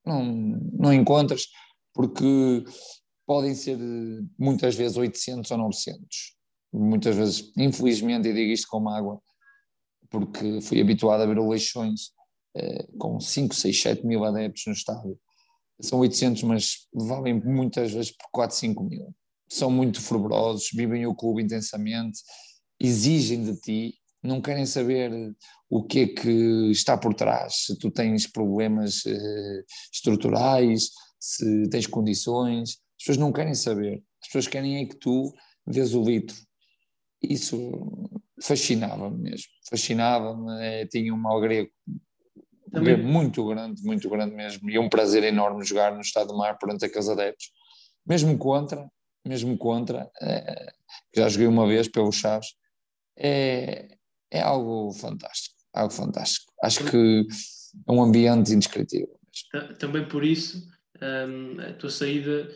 [0.04, 1.46] Não, não encontras,
[1.94, 2.64] porque
[3.26, 3.78] podem ser
[4.38, 6.36] muitas vezes 800 ou 900.
[6.72, 9.20] Muitas vezes, infelizmente, e digo isto com mágoa,
[10.12, 12.12] porque fui habituado a ver o Leixões
[12.56, 15.18] uh, com 5, 6, 7 mil adeptos no estádio
[15.82, 19.14] são 800, mas valem muitas vezes por 4, 5 mil.
[19.48, 22.20] São muito fervorosos, vivem o clube intensamente,
[22.80, 25.10] exigem de ti, não querem saber
[25.68, 31.86] o que é que está por trás, se tu tens problemas eh, estruturais, se tens
[31.86, 35.34] condições, as pessoas não querem saber, as pessoas querem é que tu
[35.66, 36.36] dês o litro.
[37.20, 37.72] Isso
[38.42, 41.70] fascinava-me mesmo, fascinava-me, eh, tinha um grego.
[42.70, 42.96] Também...
[42.96, 46.56] muito grande, muito grande mesmo, e é um prazer enorme jogar no Estado do Mar
[46.58, 47.52] perante aqueles adeptos,
[48.06, 48.90] mesmo contra,
[49.26, 50.72] mesmo contra, é,
[51.14, 52.54] já joguei uma vez pelo Chaves,
[53.16, 53.96] é,
[54.30, 56.52] é algo fantástico, algo fantástico.
[56.62, 57.26] Acho que
[57.86, 59.20] é um ambiente indescritível.
[59.78, 60.66] Também por isso,
[61.00, 62.48] um, a tua saída,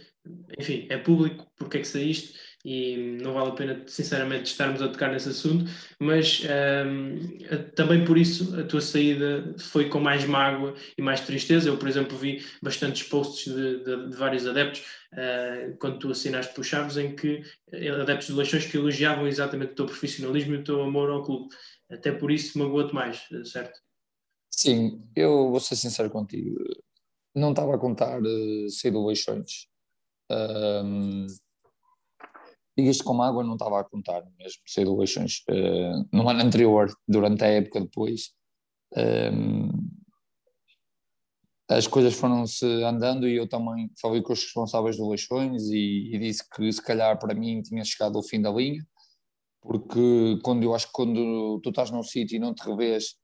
[0.59, 2.35] enfim, é público porque é que saíste
[2.67, 6.43] e não vale a pena, sinceramente, estarmos a tocar nesse assunto, mas
[6.85, 7.39] um,
[7.77, 11.69] também por isso a tua saída foi com mais mágoa e mais tristeza.
[11.69, 14.81] Eu, por exemplo, vi bastantes posts de, de, de vários adeptos
[15.13, 19.71] uh, quando tu assinaste por Chaves, em que eh, adeptos de Leixões que elogiavam exatamente
[19.71, 21.55] o teu profissionalismo e o teu amor ao clube.
[21.89, 23.79] Até por isso magoa-te mais, certo?
[24.51, 26.59] Sim, eu vou ser sincero contigo.
[27.33, 29.69] Não estava a contar uh, sair do Leixões.
[30.29, 31.29] Um,
[32.77, 34.97] Digas com água não estava a contar mesmo, sei do.
[35.49, 38.33] Uh, no ano anterior, durante a época depois,
[39.33, 39.71] um,
[41.69, 46.19] as coisas foram-se andando e eu também falei com os responsáveis do Leixões e, e,
[46.19, 48.87] disse que se calhar para mim tinha chegado ao fim da linha,
[49.61, 53.17] porque quando eu acho que quando tu estás num sítio e não te revês,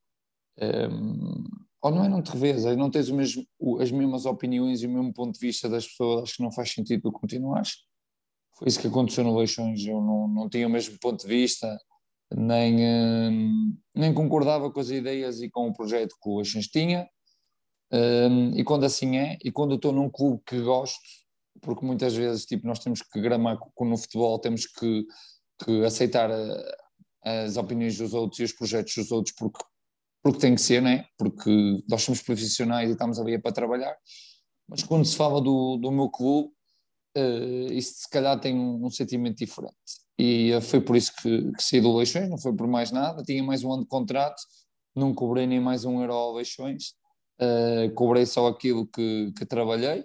[0.91, 1.45] um,
[1.83, 3.47] ou não é não te revês, é não tens mesmo,
[3.81, 6.73] as mesmas opiniões e o mesmo ponto de vista das pessoas, acho que não faz
[6.73, 7.77] sentido continuares
[8.59, 9.85] foi isso que aconteceu no Leixões.
[9.85, 11.79] Eu não, não tinha o mesmo ponto de vista,
[12.35, 17.09] nem, hum, nem concordava com as ideias e com o projeto que o Leixões tinha.
[17.93, 20.99] Um, e quando assim é, e quando estou num clube que gosto,
[21.61, 25.07] porque muitas vezes tipo, nós temos que gramar no futebol, temos que,
[25.63, 29.63] que aceitar eh, as opiniões dos outros e os projetos dos outros, porque,
[30.23, 31.05] porque tem que ser, né?
[31.19, 31.51] porque
[31.89, 33.95] nós somos profissionais e estamos ali para trabalhar.
[34.69, 36.51] Mas quando se fala do, do meu clube,
[37.17, 39.75] uh, isso se calhar tem um, um sentimento diferente.
[40.19, 43.23] E uh, foi por isso que, que saí do Leixões, não foi por mais nada.
[43.23, 44.43] Tinha mais um ano de contrato,
[44.95, 46.95] não cobrei nem mais um euro ao Leixões,
[47.41, 50.05] uh, cobrei só aquilo que, que trabalhei.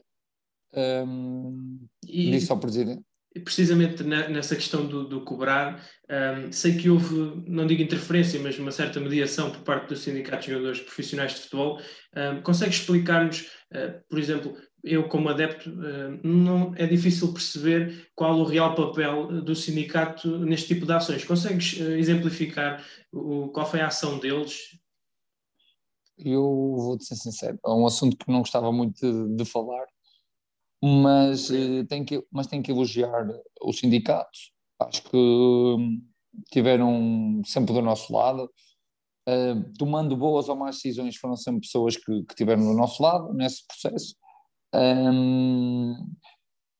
[0.73, 3.01] Um, e, disse ao Presidente.
[3.43, 8.71] Precisamente nessa questão do, do cobrar, um, sei que houve, não digo interferência, mas uma
[8.71, 11.79] certa mediação por parte do Sindicato de Jogadores Profissionais de Futebol.
[12.15, 13.41] Um, consegue explicar-nos,
[13.71, 14.57] uh, por exemplo,
[14.88, 20.73] eu como adepto eh, não é difícil perceber qual o real papel do sindicato neste
[20.73, 21.23] tipo de ações.
[21.23, 24.78] Consegues eh, exemplificar o, qual foi a ação deles?
[26.17, 26.43] Eu
[26.76, 29.86] vou-te ser sincero, é um assunto que não gostava muito de, de falar,
[30.84, 33.28] mas, eh, tem que, mas tem que elogiar
[33.62, 34.52] os sindicatos.
[34.80, 36.02] Acho que hum,
[36.52, 38.52] tiveram sempre do nosso lado,
[39.28, 43.34] uh, tomando boas ou más decisões, foram sempre pessoas que, que tiveram do nosso lado
[43.34, 44.15] nesse processo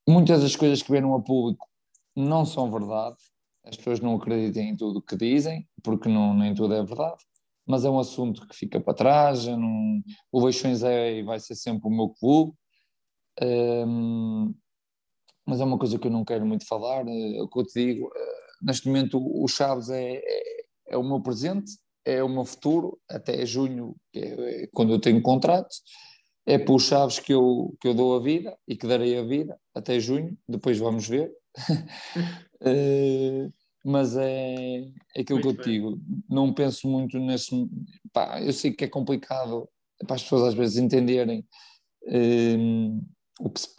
[0.08, 1.68] muitas das coisas que vieram a público
[2.16, 3.18] não são verdade,
[3.64, 7.18] as pessoas não acreditam em tudo o que dizem, porque não, nem tudo é verdade,
[7.66, 9.46] mas é um assunto que fica para trás.
[9.46, 12.54] Não, o Leixões é e vai ser sempre o meu clube,
[15.46, 17.06] mas é uma coisa que eu não quero muito falar.
[17.08, 21.04] É o que eu te digo, eh, neste momento, o Chaves é, é, é o
[21.04, 21.72] meu presente,
[22.06, 25.76] é o meu futuro, até junho, que é quando eu tenho contrato
[26.48, 29.60] é por Chaves que eu, que eu dou a vida e que darei a vida
[29.76, 31.30] até junho, depois vamos ver.
[32.62, 34.80] uh, mas é,
[35.14, 37.52] é aquilo muito que eu te digo, não penso muito nesse.
[38.14, 39.68] Pá, eu sei que é complicado
[40.06, 41.46] para as pessoas às vezes entenderem
[42.04, 43.06] uh,
[43.42, 43.70] o que, se,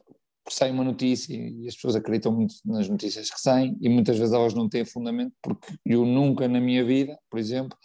[0.50, 4.35] sai uma notícia e as pessoas acreditam muito nas notícias que saem e muitas vezes
[4.35, 7.76] elas não têm fundamento, porque eu nunca na minha vida, por exemplo,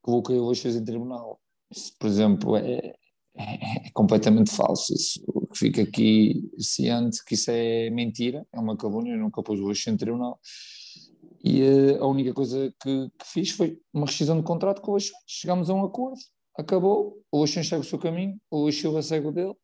[0.00, 1.40] coloquei o Leixões em tribunal.
[1.70, 2.94] Isso, por exemplo, é,
[3.40, 4.92] é, é, completamente falso.
[4.92, 9.58] Isso, que fica aqui ciente que isso é mentira, é uma calúnia, eu nunca pus
[9.58, 10.38] o em tribunal.
[11.42, 14.94] E uh, a única coisa que, que, fiz foi uma rescisão de contrato com o
[14.94, 15.12] Luxo.
[15.26, 16.20] Chegámos a um acordo,
[16.56, 19.54] acabou, o Luxo segue o seu caminho, o Luxo segue o dele.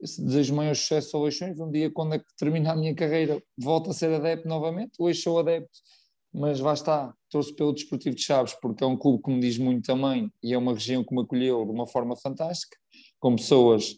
[0.00, 1.60] Desejo maior sucesso ao Leixões.
[1.60, 4.92] Um dia, quando é que termina a minha carreira, volto a ser adepto novamente.
[4.98, 5.78] Hoje sou adepto,
[6.32, 9.56] mas lá está, torço pelo Desportivo de Chaves, porque é um clube que me diz
[9.56, 12.76] muito também e é uma região que me acolheu de uma forma fantástica
[13.24, 13.96] com pessoas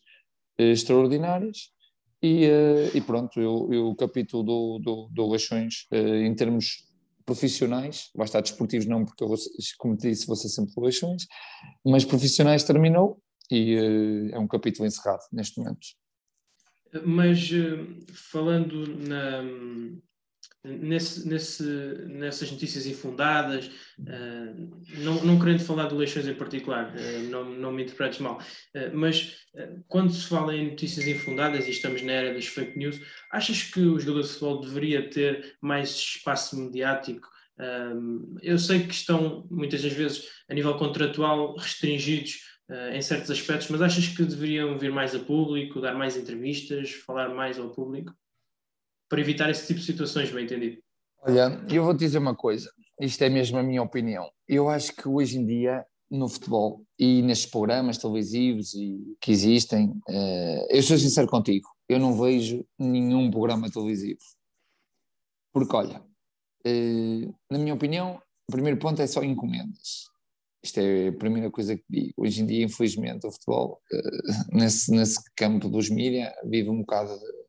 [0.57, 1.73] eh, extraordinárias.
[2.23, 6.85] E, eh, e, pronto, eu, eu o capítulo do, do, do Leixões, eh, em termos
[7.25, 9.35] profissionais, vai estar desportivos não, porque eu,
[9.79, 11.27] como te disse, vou ser sempre Leixões,
[11.85, 15.89] mas profissionais terminou e é um capítulo encerrado neste momento.
[17.05, 17.51] Mas
[18.13, 19.43] falando na,
[20.67, 21.63] nesse, nesse,
[22.09, 23.67] nessas notícias infundadas,
[24.01, 28.39] uh, não, não querendo falar de eleições em particular, uh, não, não me interpretes mal,
[28.39, 29.37] uh, mas
[29.89, 33.01] quando se fala em notícias infundadas e estamos na era das fake news,
[33.33, 37.29] achas que o jogador de futebol deveria ter mais espaço mediático?
[38.43, 42.43] eu sei que estão muitas das vezes a nível contratual restringidos
[42.93, 47.31] em certos aspectos, mas achas que deveriam vir mais a público, dar mais entrevistas, falar
[47.31, 48.13] mais ao público?
[49.09, 50.79] Para evitar esse tipo de situações, bem entendido?
[51.23, 54.31] Olha, eu vou te dizer uma coisa, isto é mesmo a minha opinião.
[54.49, 59.89] Eu acho que hoje em dia no futebol e nestes programas televisivos e que existem,
[60.09, 64.21] uh, eu sou sincero contigo, eu não vejo nenhum programa televisivo.
[65.53, 70.05] Porque, olha, uh, na minha opinião, o primeiro ponto é só encomendas.
[70.63, 72.13] Isto é a primeira coisa que digo.
[72.17, 74.27] Hoje em dia, infelizmente, o futebol, uh,
[74.57, 77.46] nesse, nesse campo dos mídia, vive um bocado de,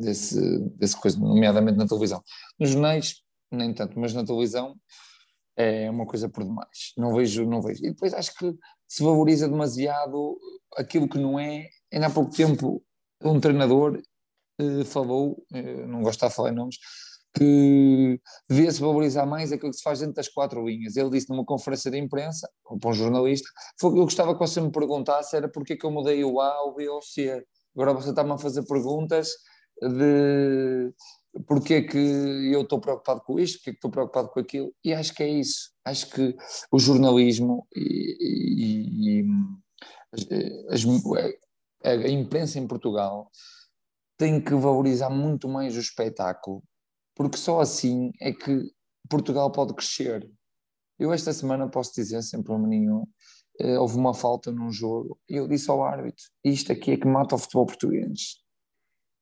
[0.00, 2.22] desse, desse coisa, nomeadamente na televisão.
[2.58, 4.76] Nos jornais, nem tanto, mas na televisão
[5.56, 6.92] é uma coisa por demais.
[6.96, 7.84] Não vejo, não vejo.
[7.84, 8.54] E depois acho que
[8.88, 10.38] se valoriza demasiado
[10.76, 11.68] aquilo que não é.
[11.92, 12.82] Ainda há pouco tempo,
[13.22, 14.00] um treinador
[14.60, 16.76] uh, falou, uh, não gosto de falar em nomes,
[17.36, 20.96] que devia-se valorizar mais aquilo que se faz dentro das quatro linhas.
[20.96, 23.48] Ele disse numa conferência de imprensa, ou para um jornalista,
[23.78, 26.64] foi, eu gostava que você me perguntasse era porque é que eu mudei o A,
[26.66, 27.44] o B ou o C.
[27.74, 29.30] Agora você está-me a fazer perguntas
[29.80, 30.92] de
[31.46, 34.74] porque é que eu estou preocupado com isto, porque é que estou preocupado com aquilo,
[34.84, 35.70] e acho que é isso.
[35.84, 36.36] Acho que
[36.72, 39.24] o jornalismo e, e, e
[40.12, 40.76] as,
[41.84, 43.30] a imprensa em Portugal
[44.18, 46.62] tem que valorizar muito mais o espetáculo
[47.20, 48.72] porque só assim é que
[49.06, 50.26] Portugal pode crescer.
[50.98, 53.04] Eu esta semana posso dizer, sem problema nenhum,
[53.58, 57.06] eh, houve uma falta num jogo e eu disse ao árbitro, isto aqui é que
[57.06, 58.38] mata o futebol português.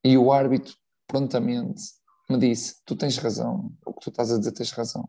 [0.04, 0.74] E o árbitro
[1.06, 1.82] prontamente
[2.30, 5.08] me disse, tu tens razão, o que tu estás a dizer tens razão.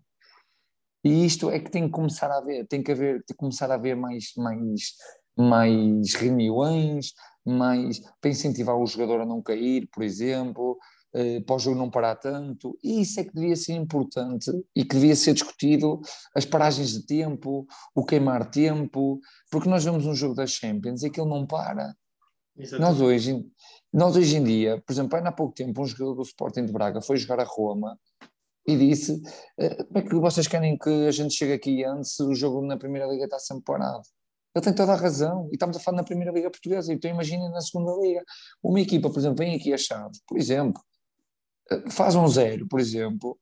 [1.03, 3.71] E isto é que tem que começar a haver, tem que haver, tem que começar
[3.71, 4.93] a haver mais, mais,
[5.37, 7.13] mais reuniões,
[7.45, 10.77] mais para incentivar o jogador a não cair, por exemplo,
[11.15, 14.83] uh, para o jogo não parar tanto, e isso é que devia ser importante e
[14.83, 16.01] que devia ser discutido,
[16.35, 17.65] as paragens de tempo,
[17.95, 19.19] o queimar tempo,
[19.49, 21.95] porque nós vemos um jogo das Champions e aquilo não para.
[22.77, 23.41] Nós hoje,
[23.91, 26.71] nós hoje em dia, por exemplo, ainda há pouco tempo, um jogador do Sporting de
[26.71, 27.97] Braga foi jogar a Roma
[28.67, 32.23] e disse uh, como é que vocês querem que a gente chegue aqui antes se
[32.23, 34.03] o jogo na Primeira Liga está sempre parado?
[34.55, 35.47] Ele tem toda a razão.
[35.51, 36.91] E estamos a falar na Primeira Liga Portuguesa.
[36.91, 38.23] Então imaginem na Segunda Liga.
[38.63, 40.81] Uma equipa, por exemplo, vem aqui a chave, por exemplo,
[41.91, 43.37] faz um zero, por exemplo,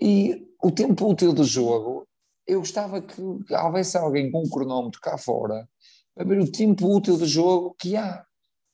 [0.00, 2.06] e o tempo útil do jogo,
[2.46, 3.20] eu gostava que
[3.54, 5.68] houvesse alguém com um cronómetro cá fora
[6.14, 8.24] para ver o tempo útil do jogo que há.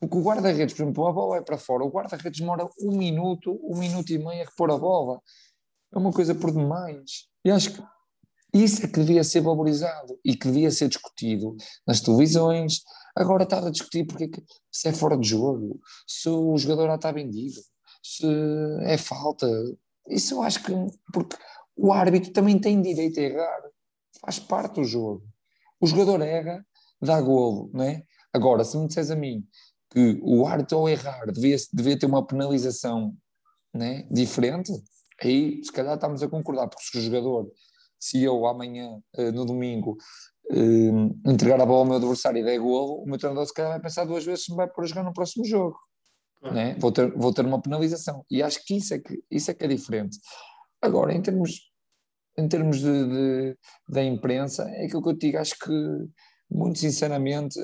[0.01, 3.59] Porque o guarda-redes, por exemplo, a bola é para fora, o guarda-redes demora um minuto,
[3.65, 5.21] um minuto e meio a repor a bola.
[5.93, 7.27] É uma coisa por demais.
[7.45, 7.83] E acho que
[8.55, 12.83] isso é que devia ser valorizado e que devia ser discutido nas televisões.
[13.15, 14.29] Agora está a discutir porque é
[14.71, 17.61] se é fora de jogo, se o jogador já está vendido,
[18.03, 18.27] se
[18.83, 19.47] é falta.
[20.09, 20.73] Isso eu acho que.
[21.13, 21.37] Porque
[21.77, 23.63] o árbitro também tem direito a errar.
[24.21, 25.23] Faz parte do jogo.
[25.81, 26.65] O jogador erra,
[27.01, 28.03] dá golo, não é?
[28.33, 29.45] Agora, se me disseres a mim
[29.91, 33.15] que o árbitro ao errar devia, devia ter uma penalização
[33.75, 34.73] né, diferente,
[35.23, 37.51] aí se calhar estamos a concordar, porque se o jogador,
[37.99, 39.97] se eu amanhã, eh, no domingo,
[40.51, 43.73] eh, entregar a bola ao meu adversário e der golo, o meu treinador se calhar
[43.73, 45.79] vai pensar duas vezes se me vai pôr a jogar no próximo jogo.
[46.43, 46.77] Né?
[46.79, 48.25] Vou, ter, vou ter uma penalização.
[48.31, 50.19] E acho que isso é que, isso é, que é diferente.
[50.81, 51.73] Agora, em termos,
[52.37, 53.59] em termos de, de,
[53.89, 55.73] da imprensa, é aquilo que eu te digo, acho que,
[56.49, 57.59] muito sinceramente,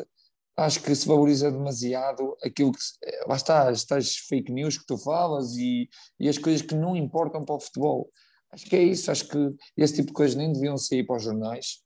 [0.57, 2.79] acho que se valoriza demasiado aquilo que.
[3.27, 5.89] Lá está, as fake news que tu falas e,
[6.19, 8.09] e as coisas que não importam para o futebol.
[8.53, 11.25] Acho que é isso, acho que esse tipo de coisas nem deviam sair para os
[11.25, 11.83] jornais.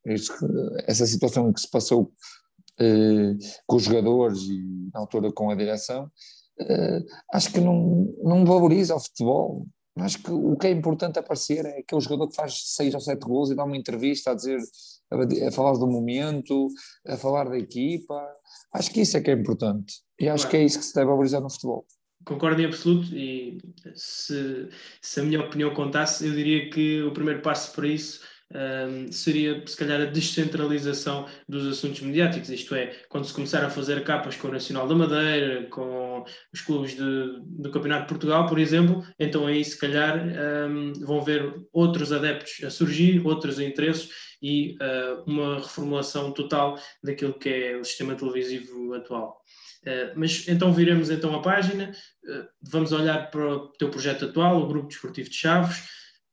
[0.85, 2.11] Essa situação que se passou
[2.81, 3.35] eh,
[3.67, 6.05] com os jogadores e na altura com a direção,
[6.61, 9.67] uh, acho que não, não valoriza o futebol.
[9.97, 13.19] Acho que o que é importante aparecer é aquele jogador que faz seis ou sete
[13.19, 14.59] gols e dá uma entrevista a dizer,
[15.11, 16.69] a, a, falar do momento,
[17.05, 18.15] a falar da equipa.
[18.73, 19.95] Acho que isso é que é importante.
[20.19, 21.85] E acho que é isso que se deve valorizar no futebol.
[22.25, 23.57] Concordo em absoluto e
[23.95, 24.69] se,
[25.01, 28.21] se a minha opinião contasse, eu diria que o primeiro passo para isso
[28.51, 33.69] um, seria, se calhar, a descentralização dos assuntos mediáticos, isto é, quando se começar a
[33.69, 38.47] fazer capas com o Nacional da Madeira, com os clubes de, do Campeonato de Portugal,
[38.47, 40.19] por exemplo, então aí, se calhar,
[40.67, 44.09] um, vão ver outros adeptos a surgir, outros interesses
[44.41, 49.41] e uh, uma reformulação total daquilo que é o sistema televisivo atual.
[49.83, 51.91] Uh, mas então viremos então a página,
[52.25, 55.83] uh, vamos olhar para o teu projeto atual, o Grupo Desportivo de Chaves,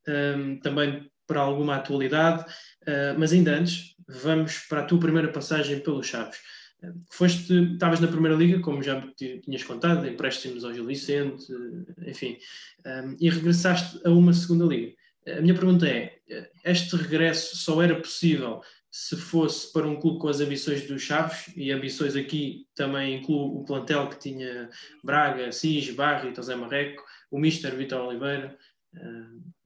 [0.08, 5.80] um, também para alguma atualidade, uh, mas ainda antes, vamos para a tua primeira passagem
[5.80, 6.38] pelo Chaves.
[6.82, 11.86] Uh, foste, estavas na Primeira Liga, como já tinhas contado, empréstimos ao Gil Vicente, uh,
[12.06, 12.38] enfim,
[12.86, 14.94] um, e regressaste a uma segunda Liga.
[15.26, 16.18] A minha pergunta é:
[16.64, 18.62] este regresso só era possível
[18.98, 23.60] se fosse para um clube com as ambições dos Chaves, e ambições aqui também incluo
[23.60, 24.70] o plantel que tinha
[25.04, 28.56] Braga, Sis, Barri, José Marreco, o Mister Vitor Oliveira,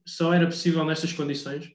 [0.05, 1.71] só era possível nestas condições?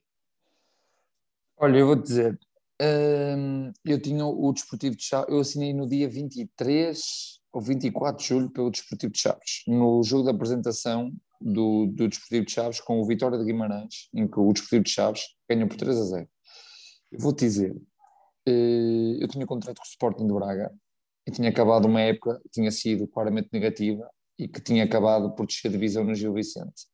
[1.57, 2.39] Olha, eu vou dizer,
[2.81, 8.27] hum, eu tinha o Desportivo de Chaves, eu assinei no dia 23 ou 24 de
[8.27, 11.11] julho pelo Desportivo de Chaves, no jogo de apresentação
[11.41, 14.91] do, do Desportivo de Chaves com o Vitória de Guimarães, em que o Desportivo de
[14.91, 16.29] Chaves ganhou por 3 a 0.
[17.11, 17.75] Eu vou-te dizer,
[18.45, 20.71] eh, eu tinha contrato com o Sporting de Braga
[21.25, 25.45] e tinha acabado uma época que tinha sido claramente negativa e que tinha acabado por
[25.45, 26.85] descer divisão no Gil Vicente,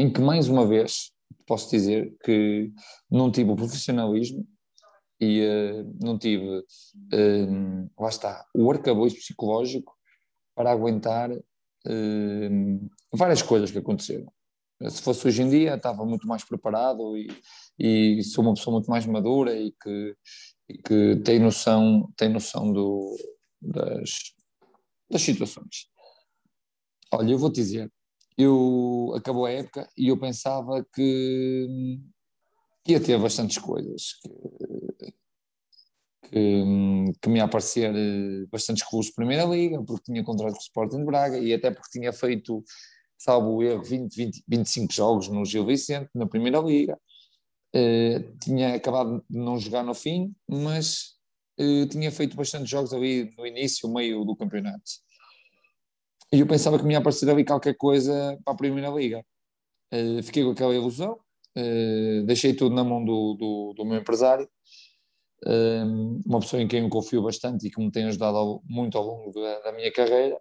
[0.00, 1.12] em que mais uma vez
[1.46, 2.72] posso dizer que
[3.10, 4.48] não tive o profissionalismo
[5.20, 9.94] e uh, não tive, uh, lá está, o arcabouço psicológico
[10.54, 14.32] para aguentar uh, várias coisas que aconteceram.
[14.88, 17.28] Se fosse hoje em dia, estava muito mais preparado e,
[17.78, 20.16] e sou uma pessoa muito mais madura e que,
[20.66, 23.14] e que tem noção, tem noção do,
[23.60, 24.32] das,
[25.10, 25.90] das situações.
[27.12, 27.92] Olha, eu vou te dizer,
[28.36, 31.98] eu acabou a época e eu pensava que,
[32.86, 35.12] ia ter bastantes coisas, que,
[36.28, 36.64] que,
[37.20, 40.62] que me ia aparecer eh, bastantes clubes de Primeira Liga, porque tinha contrato com o
[40.62, 42.64] Sporting de Braga e até porque tinha feito,
[43.18, 46.98] salvo erro, 20, 20, 25 jogos no Gil Vicente, na Primeira Liga.
[47.74, 51.14] Uh, tinha acabado de não jogar no fim, mas
[51.60, 54.90] uh, tinha feito bastantes jogos ali no início, meio do campeonato.
[56.32, 59.24] E eu pensava que me ia aparecer ali qualquer coisa para a Primeira Liga.
[59.92, 61.18] Uh, fiquei com aquela ilusão,
[61.58, 64.48] uh, deixei tudo na mão do, do, do meu empresário,
[65.44, 68.96] uh, uma pessoa em quem eu confio bastante e que me tem ajudado ao, muito
[68.96, 70.40] ao longo da, da minha carreira.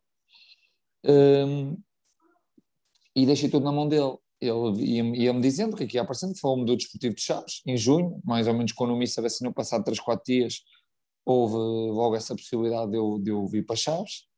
[3.16, 4.16] e deixei tudo na mão dele.
[4.42, 8.22] Ele ia-me ia dizendo que aqui ia aparecendo, falou-me do Desportivo de Chaves, em junho,
[8.24, 10.62] mais ou menos quando o Missa vacinou, passado 3, 4 dias,
[11.26, 11.56] houve
[11.92, 14.29] logo essa possibilidade de eu, de eu vir para Chaves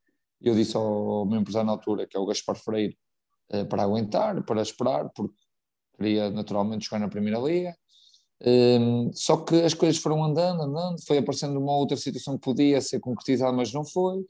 [0.42, 2.98] eu disse ao meu empresário na altura, que é o Gaspar Freire,
[3.50, 5.34] eh, para aguentar, para esperar, porque
[5.96, 7.76] queria naturalmente jogar na Primeira Liga.
[8.40, 12.80] Ehm, só que as coisas foram andando, andando, foi aparecendo uma outra situação que podia
[12.80, 14.24] ser concretizada, mas não foi.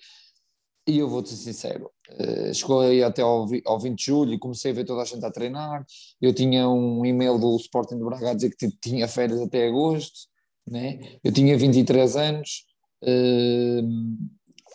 [0.87, 4.39] E eu vou-te ser sincero, uh, chegou aí até ao, ao 20 de julho e
[4.39, 5.87] comecei a ver toda a gente a treinar.
[6.21, 10.29] Eu tinha um e-mail do Sporting de Braga a dizer que tinha férias até agosto,
[10.67, 10.99] né?
[11.23, 12.67] eu tinha 23 anos
[13.05, 14.19] uh,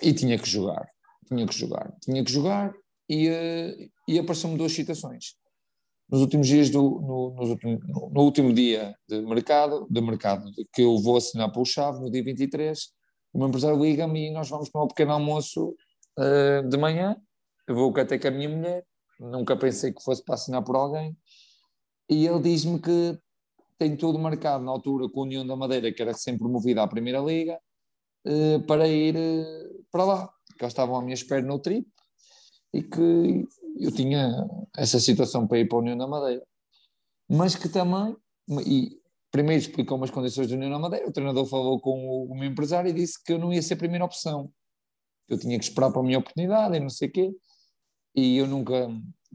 [0.01, 0.87] e tinha que jogar
[1.27, 1.93] tinha que jogar.
[2.01, 2.73] Tinha que jogar
[3.09, 5.35] e, uh, e apareceu-me duas citações.
[6.09, 10.49] Nos últimos dias, do, no, no, último, no, no, último dia de mercado, de mercado
[10.73, 12.79] que eu vou assinar pelo Chave, no dia 23,
[13.33, 15.75] o meu empresário liga-me e nós vamos para um pequeno almoço
[16.17, 17.17] uh, de manhã.
[17.67, 18.85] Eu vou até com a minha mulher,
[19.19, 21.15] nunca pensei que fosse para assinar por alguém.
[22.09, 23.19] E ele diz-me que
[23.77, 26.87] tem tudo marcado na altura com a União da Madeira, que era recém promovida à
[26.87, 27.59] Primeira Liga,
[28.25, 29.13] uh, para ir
[29.91, 31.87] para lá que eles estavam à minha espera no trip
[32.73, 33.47] e que
[33.79, 34.45] eu tinha
[34.75, 36.45] essa situação para ir para a União da Madeira.
[37.29, 38.15] Mas que também,
[38.65, 38.99] e
[39.31, 42.49] primeiro explicou umas condições da União da Madeira, o treinador falou com o, o meu
[42.49, 44.51] empresário e disse que eu não ia ser a primeira opção,
[45.27, 47.35] que eu tinha que esperar para a minha oportunidade e não sei o quê,
[48.15, 48.89] e eu nunca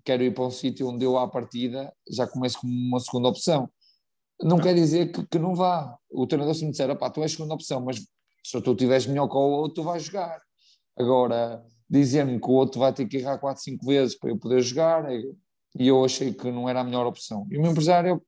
[0.05, 3.71] quero ir para um sítio onde eu à partida já começo como uma segunda opção.
[4.43, 5.97] Não quer dizer que, que não vá.
[6.11, 8.05] O treinador se me disser, pá, tu és segunda opção, mas
[8.45, 10.41] se tu estiveres melhor que o outro, tu vais jogar.
[10.97, 14.61] Agora, dizer-me que o outro vai ter que errar 4, 5 vezes para eu poder
[14.63, 15.23] jogar, é,
[15.79, 17.47] e eu achei que não era a melhor opção.
[17.51, 18.23] E o meu empresário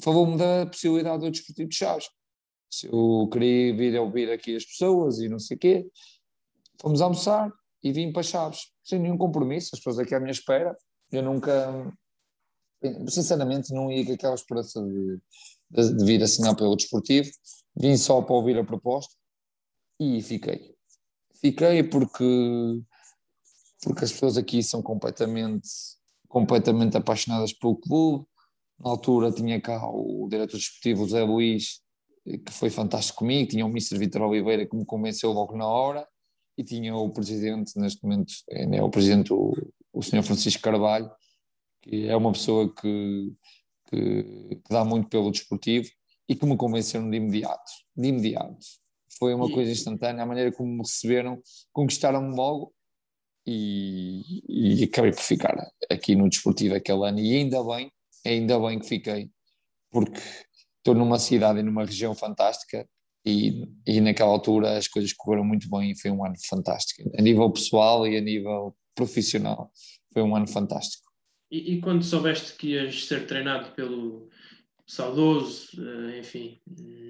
[0.00, 2.08] falou-me da possibilidade do desportivo de Chaves.
[2.70, 5.86] Se eu queria vir a ouvir aqui as pessoas e não sei o quê,
[6.80, 10.76] fomos almoçar e vim para Chaves, sem nenhum compromisso, as pessoas aqui à minha espera.
[11.10, 11.92] Eu nunca,
[13.08, 15.18] sinceramente, não ia com aquela esperança de,
[15.70, 17.28] de, de vir assinar pelo desportivo.
[17.76, 19.14] Vim só para ouvir a proposta
[19.98, 20.74] e fiquei.
[21.40, 22.82] Fiquei porque,
[23.82, 25.68] porque as pessoas aqui são completamente,
[26.28, 28.26] completamente apaixonadas pelo clube.
[28.78, 31.80] Na altura tinha cá o diretor desportivo José Luís,
[32.24, 33.96] que foi fantástico comigo, tinha o Mr.
[33.98, 36.06] Vitor Oliveira que me convenceu logo na hora
[36.58, 39.54] e tinha o presidente, neste momento, é o presidente, o,
[39.92, 41.10] o senhor Francisco Carvalho,
[41.82, 43.32] que é uma pessoa que,
[43.88, 44.22] que,
[44.56, 45.88] que, dá muito pelo desportivo
[46.28, 48.58] e que me convenceram de imediato, de imediato
[49.20, 49.52] foi uma e...
[49.52, 51.40] coisa instantânea, a maneira como me receberam,
[51.72, 52.72] conquistaram-me logo
[53.46, 55.54] e, e acabei por ficar
[55.90, 57.92] aqui no Desportivo aquele ano e ainda bem,
[58.26, 59.30] ainda bem que fiquei,
[59.90, 60.20] porque
[60.78, 62.88] estou numa cidade e numa região fantástica
[63.24, 67.20] e, e naquela altura as coisas correram muito bem e foi um ano fantástico, a
[67.20, 69.70] nível pessoal e a nível profissional,
[70.12, 71.10] foi um ano fantástico.
[71.50, 74.30] E, e quando soubeste que ias ser treinado pelo
[74.86, 76.60] saudoso, eh, enfim,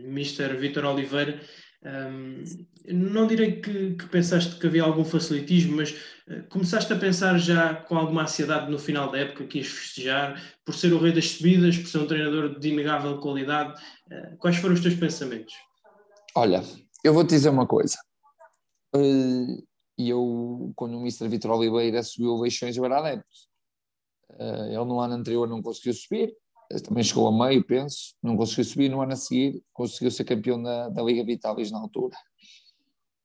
[0.04, 0.56] Mr.
[0.56, 1.40] Vitor Oliveira,
[1.82, 2.44] um,
[2.86, 5.92] não direi que, que, pensaste que havia algum facilitismo, mas
[6.28, 10.42] uh, começaste a pensar já com alguma ansiedade no final da época que ias festejar,
[10.64, 13.80] por ser o rei das subidas, por ser um treinador de inegável qualidade.
[14.10, 15.54] Uh, quais foram os teus pensamentos?
[16.34, 16.62] Olha,
[17.02, 17.96] eu vou te dizer uma coisa.
[18.94, 19.64] Uh,
[19.96, 21.28] eu, quando o Mr.
[21.28, 23.26] Vitor Oliveira subiu o Leixões, eu era adepto.
[24.30, 26.34] Uh, ele no ano anterior não conseguiu subir,
[26.84, 28.88] também chegou a meio, penso, não conseguiu subir.
[28.88, 32.16] No ano a seguir, conseguiu ser campeão da, da Liga Vitalis na altura.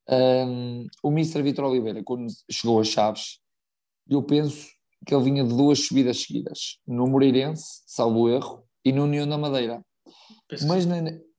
[0.10, 1.42] Um, o Mr.
[1.42, 3.40] Vitor Oliveira, quando chegou a Chaves,
[4.08, 4.68] eu penso
[5.06, 9.38] que ele vinha de duas subidas seguidas, no Moreirense, salvo erro, e no União da
[9.38, 9.84] Madeira.
[10.68, 10.86] Mas,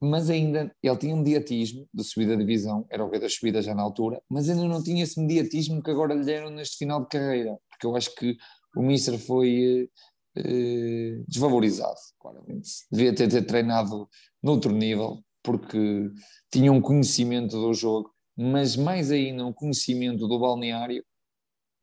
[0.00, 3.64] mas ainda ele tinha um mediatismo de subida de divisão, era o rei das subidas
[3.64, 7.02] já na altura, mas ainda não tinha esse mediatismo que agora lhe deram neste final
[7.02, 8.36] de carreira, porque eu acho que
[8.76, 9.88] o Mister foi
[10.36, 12.70] eh, desvalorizado, claramente.
[12.90, 14.08] Devia ter, ter treinado
[14.42, 16.10] noutro nível, porque
[16.50, 21.04] tinha um conhecimento do jogo, mas mais ainda um conhecimento do balneário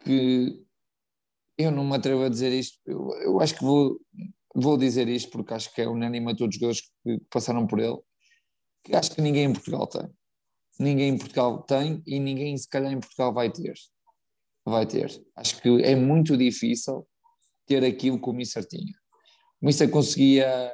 [0.03, 0.61] que
[1.57, 3.99] eu não me atrevo a dizer isto, eu, eu acho que vou
[4.53, 7.79] vou dizer isto porque acho que é unânime a todos os jogadores que passaram por
[7.79, 7.97] ele,
[8.83, 10.07] que acho que ninguém em Portugal tem.
[10.79, 13.73] Ninguém em Portugal tem e ninguém, se calhar, em Portugal vai ter.
[14.65, 15.09] Vai ter.
[15.35, 17.07] Acho que é muito difícil
[17.65, 18.93] ter aquilo que o Mister tinha.
[19.61, 20.71] O Mister conseguia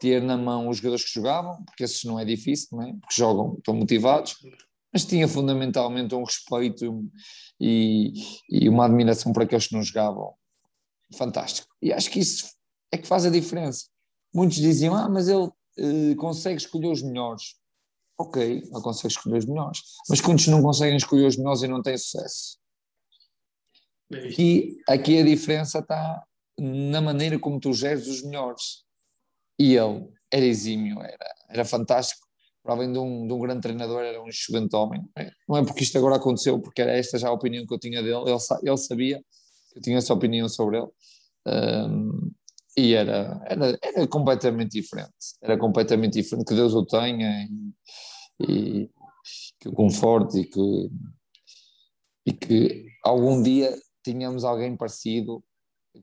[0.00, 2.92] ter na mão os jogadores que jogavam, porque esses não é difícil, não é?
[2.92, 4.36] porque jogam, estão motivados,
[4.92, 7.04] mas tinha fundamentalmente um respeito
[7.60, 8.12] e,
[8.50, 10.34] e uma admiração por aqueles que não jogavam.
[11.14, 11.68] Fantástico.
[11.80, 12.50] E acho que isso
[12.90, 13.86] é que faz a diferença.
[14.34, 17.54] Muitos diziam, ah, mas ele uh, consegue escolher os melhores.
[18.18, 19.82] Ok, ele consegue escolher os melhores.
[20.08, 22.58] Mas quantos não conseguem escolher os melhores e não têm sucesso?
[24.38, 26.22] E aqui a diferença está
[26.58, 28.84] na maneira como tu geres os melhores.
[29.58, 32.26] E ele era exímio, era, era fantástico.
[32.62, 35.02] Para além de um, de um grande treinador, era um excelente homem.
[35.48, 38.02] Não é porque isto agora aconteceu, porque era esta já a opinião que eu tinha
[38.02, 38.22] dele.
[38.24, 39.18] Ele, ele sabia
[39.72, 40.88] que eu tinha essa opinião sobre ele.
[41.46, 42.30] Um,
[42.76, 45.12] e era, era, era completamente diferente.
[45.42, 46.46] Era completamente diferente.
[46.46, 47.48] Que Deus o tenha
[48.40, 48.90] e, e
[49.58, 50.90] que o conforte e que,
[52.26, 55.42] e que algum dia tenhamos alguém parecido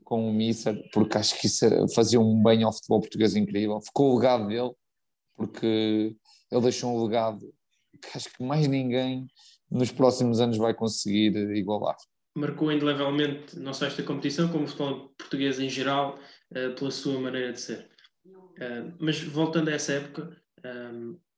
[0.03, 3.81] com o Mister, porque acho que isso fazia um bem ao futebol português incrível.
[3.81, 4.71] Ficou o legado dele,
[5.35, 6.15] porque
[6.51, 7.39] ele deixou um legado
[8.01, 9.27] que acho que mais ninguém
[9.69, 11.97] nos próximos anos vai conseguir igualar
[12.35, 16.17] marcou indelevelmente não só esta competição, como o futebol português em geral,
[16.51, 17.89] uh, pela sua maneira de ser.
[18.25, 20.91] Uh, mas voltando a essa época, eh,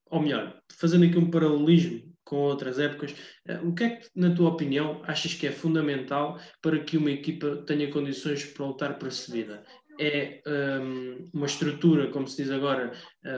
[0.10, 3.12] ou melhor, fazendo aqui um paralelismo com outras épocas,
[3.50, 7.12] uh, o que é que, na tua opinião, achas que é fundamental para que uma
[7.12, 9.64] equipa tenha condições para lutar para a subida?
[10.00, 10.42] É
[10.82, 12.92] um, uma estrutura, como se diz agora,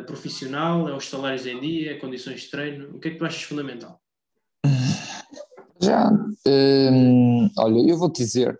[0.05, 0.87] profissional?
[0.87, 1.91] É os salários em dia?
[1.91, 2.95] É condições de treino?
[2.95, 3.99] O que é que tu achas fundamental?
[5.83, 6.09] Já,
[6.47, 8.57] hum, olha, eu vou-te dizer,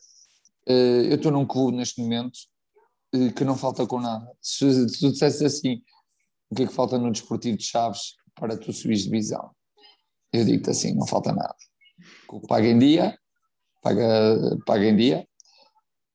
[0.68, 2.38] uh, eu estou num clube neste momento
[3.16, 4.30] uh, que não falta com nada.
[4.42, 4.66] Se,
[5.00, 5.82] tu dissesse assim,
[6.50, 9.52] o que é que falta no Desportivo de Chaves para tu subir divisão?
[10.34, 11.56] Eu digo-te assim, não falta nada.
[12.48, 13.18] Paga em dia,
[13.82, 15.28] paga, paga em dia,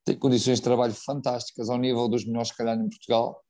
[0.04, 3.40] tem condições de trabalho fantásticas ao nível dos melhores, se calhar, em Portugal.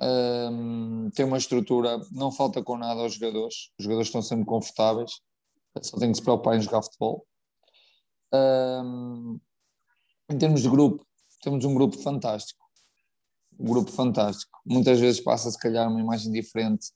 [0.00, 5.20] Um, tem uma estrutura, não falta com nada aos jogadores, os jogadores estão sempre confortáveis
[5.82, 7.26] só tenho que se preocupar em jogar futebol.
[8.32, 9.40] Um,
[10.30, 11.04] em termos de grupo,
[11.42, 12.60] temos um grupo fantástico.
[13.58, 14.58] Um grupo fantástico.
[14.66, 16.88] Muitas vezes passa, se calhar, uma imagem diferente,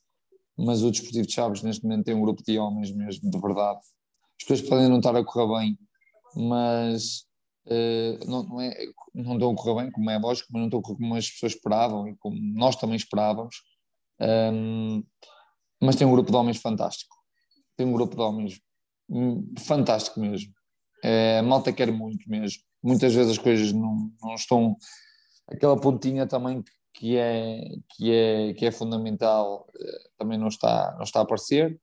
[0.57, 3.79] mas o Desportivo de Chaves, neste momento, tem um grupo de homens mesmo, de verdade.
[4.41, 5.79] As pessoas podem não estar a correr bem,
[6.37, 7.25] mas
[7.67, 10.81] uh, não, não, é, não estão a correr bem, como é lógico, mas não estão
[10.81, 13.57] a correr como as pessoas esperavam e como nós também esperávamos.
[14.21, 15.03] Um,
[15.81, 17.15] mas tem um grupo de homens fantástico
[17.77, 18.61] tem um grupo de homens
[19.59, 20.53] fantástico mesmo.
[21.03, 22.63] É, a malta quer muito mesmo.
[22.83, 24.77] Muitas vezes as coisas não, não estão.
[25.49, 26.71] Aquela pontinha também que
[27.17, 31.79] é, que é, que é fundamental eh, também não está, não está a aparecer.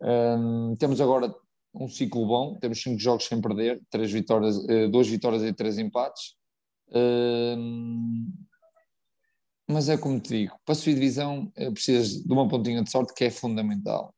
[0.00, 1.34] Um, temos agora
[1.74, 5.78] um ciclo bom, temos cinco jogos sem perder, três vitórias, eh, duas vitórias e três
[5.78, 6.34] empates.
[6.92, 8.32] Um,
[9.68, 13.14] mas é como te digo, para subir divisão eh, precisas de uma pontinha de sorte
[13.14, 14.14] que é fundamental.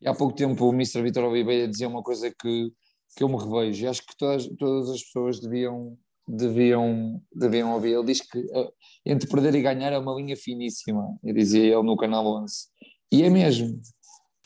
[0.00, 1.02] E há pouco tempo o Mr.
[1.02, 2.72] Vitor Oliveira dizia uma coisa que,
[3.16, 7.94] que eu me revejo e acho que todas, todas as pessoas deviam, deviam, deviam ouvir.
[7.94, 8.72] Ele diz que uh,
[9.04, 12.54] entre perder e ganhar é uma linha finíssima, eu dizia ele no canal 11.
[13.12, 13.80] E é mesmo.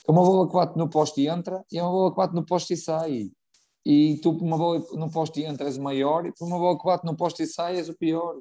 [0.07, 2.35] É uma bola que bate no poste e entra, e é uma bola que bate
[2.35, 3.31] no poste e sai.
[3.85, 6.85] E tu, por uma bola no poste e o maior, e por uma bola que
[6.85, 8.41] bate no poste e sai, és o pior.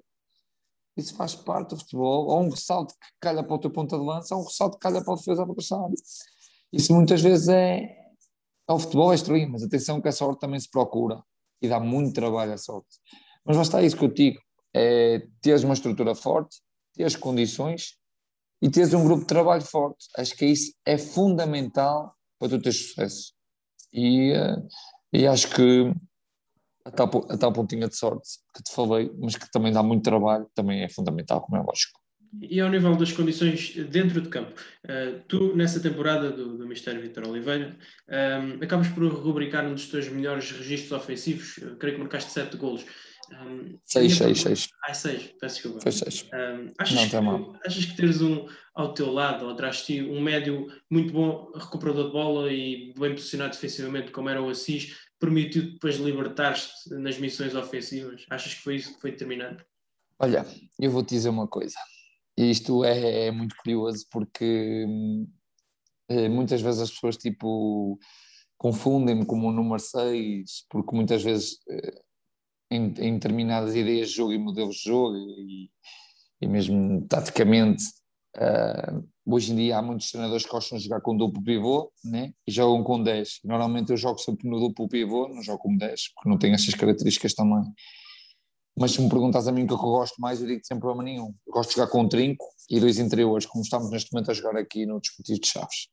[0.97, 2.27] Isso faz parte do futebol.
[2.27, 4.81] Ou um ressalto que calha para o teu ponta de lança, ou um ressalto que
[4.81, 5.93] calha para o defesa adversário.
[6.73, 7.95] Isso muitas vezes é.
[8.67, 11.23] é o futebol é extremo, mas atenção que a sorte também se procura
[11.61, 12.97] e dá muito trabalho a sorte.
[13.47, 14.39] Mas basta isso que eu digo:
[14.73, 16.57] é teres uma estrutura forte,
[16.93, 17.95] teres condições
[18.61, 20.05] e teres um grupo de trabalho forte.
[20.17, 23.33] Acho que isso é fundamental para tu teres sucesso.
[23.93, 24.67] E, uh,
[25.13, 25.93] e acho que
[26.83, 30.03] a tal, a tal pontinha de sorte que te falei, mas que também dá muito
[30.03, 31.99] trabalho, também é fundamental, como é lógico.
[32.41, 37.01] E ao nível das condições dentro de campo, uh, tu nessa temporada do, do Mistério
[37.01, 37.77] Vitor Oliveira
[38.07, 42.57] um, ehm, acabas por rubricar um dos teus melhores registros ofensivos, creio que marcaste 7
[42.57, 42.85] golos.
[43.31, 44.69] Um, 6, 6, 6.
[44.83, 45.81] Ah, 6, peço desculpa.
[45.81, 46.29] Foi 6.
[46.33, 47.59] Um, achas, Não, que, mal.
[47.65, 51.51] achas que teres um ao teu lado, ou atrás de ti, um médio muito bom,
[51.55, 57.17] recuperador de bola e bem posicionado defensivamente, como era o Assis, permitiu depois libertar-te nas
[57.17, 58.25] missões ofensivas?
[58.29, 59.65] Achas que foi isso que foi determinante?
[60.19, 60.45] Olha,
[60.79, 61.77] eu vou te dizer uma coisa
[62.37, 64.85] e isto é, é muito curioso porque
[66.07, 67.99] é, muitas vezes as pessoas tipo
[68.57, 72.01] confundem-me como o número 6, porque muitas vezes é,
[72.69, 75.69] em, em, determinadas ideias de jogo e modelos de jogo e,
[76.41, 77.83] e mesmo taticamente
[78.37, 82.33] uh, hoje em dia há muitos treinadores que gostam de jogar com duplo pivô né?
[82.45, 86.13] e jogam com 10 normalmente eu jogo sempre no duplo pivô não jogo com 10
[86.13, 87.63] porque não tenho essas características também
[88.79, 91.03] mas se me perguntas a mim o que eu gosto mais, eu digo sem problema
[91.03, 91.33] nenhum.
[91.47, 94.35] Eu gosto de jogar com um trinco e dois interiores, como estamos neste momento a
[94.35, 95.87] jogar aqui no Desportivo de Chaves.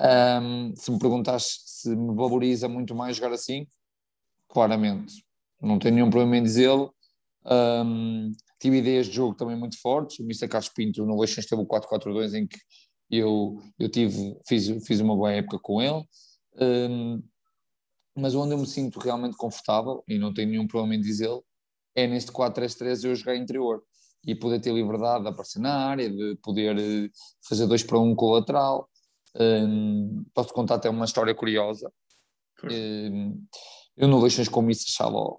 [0.00, 3.66] Um, se me perguntas se me valoriza muito mais jogar assim,
[4.48, 5.25] claramente.
[5.60, 6.94] Não tenho nenhum problema em dizê-lo.
[7.44, 10.18] Um, tive ideias de jogo também muito fortes.
[10.18, 10.48] O Mr.
[10.48, 12.58] Carlos Pinto no Leixões teve o 4-4-2 em que
[13.10, 16.04] eu, eu tive, fiz, fiz uma boa época com ele.
[16.60, 17.22] Um,
[18.16, 21.44] mas onde eu me sinto realmente confortável, e não tenho nenhum problema em dizê-lo,
[21.94, 23.82] é neste 4-3-3 eu jogar interior
[24.26, 27.08] e poder ter liberdade de aparecer na área, de poder eh,
[27.48, 28.88] fazer dois para um com o lateral.
[29.38, 31.92] Um, posso contar até uma história curiosa.
[32.64, 33.46] Um,
[33.96, 34.90] eu no Leixões com o Mr.
[34.90, 35.36] Chaló,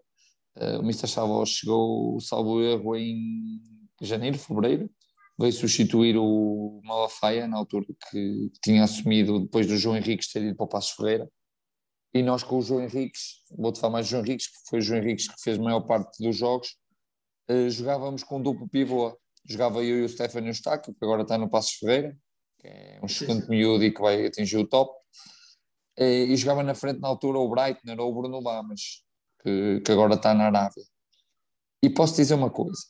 [0.62, 1.08] uh, o Mr.
[1.08, 3.62] Chaló chegou, salvo erro, em
[4.02, 4.90] janeiro, fevereiro,
[5.40, 10.56] veio substituir o Malafaia, na altura que tinha assumido depois do João Henrique ter ido
[10.56, 11.30] para o Passo Ferreira.
[12.14, 14.82] E nós com o João Henriques, vou-te falar mais do João Henriques, porque foi o
[14.82, 16.76] João Henriques que fez a maior parte dos jogos,
[17.50, 19.18] uh, jogávamos com duplo pivô.
[19.50, 22.18] Jogava eu e o Stefano Eustáquio, que agora está no Passos Ferreira,
[22.60, 24.92] que é um segundo miúdo e que vai atingir o top.
[25.98, 29.04] Uh, e jogava na frente na altura o Breitner ou o Bruno Lamas,
[29.48, 30.84] que, que agora está na Arábia.
[31.82, 32.82] E posso dizer uma coisa,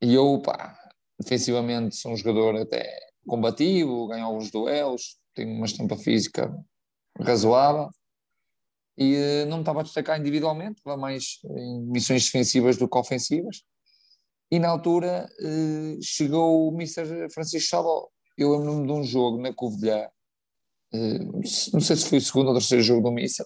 [0.00, 0.78] e eu, pá,
[1.18, 6.50] defensivamente sou um jogador até combativo, ganho alguns duelos, tenho uma estampa física
[7.20, 7.90] razoável,
[8.96, 12.98] e uh, não me estava a destacar individualmente, estava mais em missões defensivas do que
[12.98, 13.62] ofensivas.
[14.50, 17.30] E na altura uh, chegou o Mr.
[17.30, 18.08] Francisco Chaló.
[18.36, 20.08] Eu lembro-me de um jogo na Covilhã,
[20.94, 21.40] uh,
[21.72, 23.44] não sei se foi o segundo ou terceiro jogo do Mr.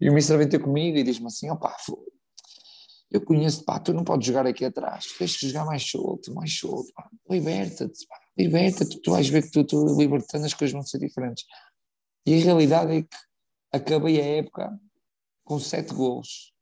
[0.00, 0.36] E o Mr.
[0.36, 1.76] vem ter comigo e diz-me assim: opá,
[3.10, 6.52] eu conheço, pá, tu não podes jogar aqui atrás, tens que jogar mais solto, mais
[6.58, 6.92] solto,
[7.30, 11.44] liberta-te, liberta-te, tu vais ver que tu, tu libertando as coisas vão ser diferentes.
[12.26, 13.16] E a realidade é que
[13.72, 14.76] acabei a época
[15.44, 16.52] com sete gols.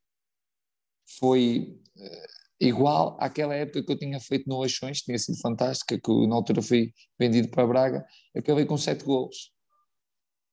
[1.18, 2.26] Foi uh,
[2.61, 6.61] igual àquela época que eu tinha feito no Leixões, tinha sido fantástica, que na altura
[6.61, 8.07] fui vendido para Braga,
[8.37, 9.53] acabei com sete gols.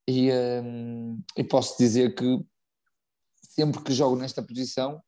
[0.08, 2.40] E, um, e posso dizer que
[3.60, 5.02] sempre que jogo nesta posição,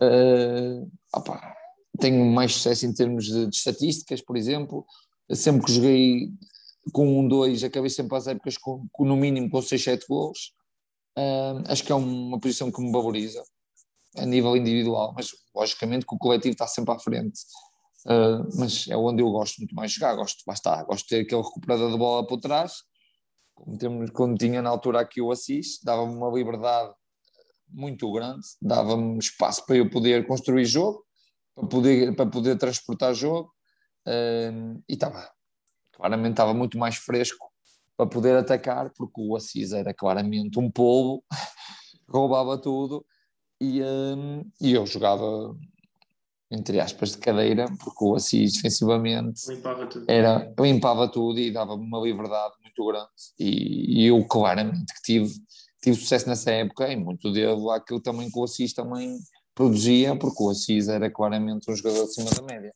[0.00, 1.54] uh, opa,
[2.00, 4.84] tenho mais sucesso em termos de, de, estatísticas, por exemplo.
[5.32, 6.30] Sempre que joguei
[6.92, 10.52] com um, dois, acabei sempre as épocas com, com no mínimo com 6, 7 gols.
[11.16, 13.42] Uh, acho que é uma posição que me valoriza
[14.16, 17.40] a nível individual, mas logicamente que o coletivo está sempre à frente.
[18.04, 21.20] Uh, mas é onde eu gosto muito mais de jogar, gosto, basta, gosto de ter
[21.20, 22.82] aquele recuperador de bola por trás,
[23.54, 26.92] como temos, quando tinha na altura aqui o Assis, dava-me uma liberdade
[27.72, 31.04] muito grande, dava-me espaço para eu poder construir jogo,
[31.54, 33.52] para poder, para poder transportar jogo,
[34.06, 35.30] uh, e estava,
[35.92, 37.50] claramente estava muito mais fresco
[37.96, 41.24] para poder atacar, porque o Assis era claramente um polvo,
[42.08, 43.04] roubava tudo
[43.60, 45.56] e, um, e eu jogava
[46.50, 51.82] entre aspas de cadeira, porque o Assis defensivamente limpava tudo, era, limpava tudo e dava-me
[51.82, 53.08] uma liberdade muito grande
[53.38, 55.32] e, e, eu claramente que tive,
[55.82, 59.18] tive sucesso nessa época e muito devo àquilo também que o Assis também
[59.54, 62.72] produzia, porque o Assis era claramente um jogador acima da média.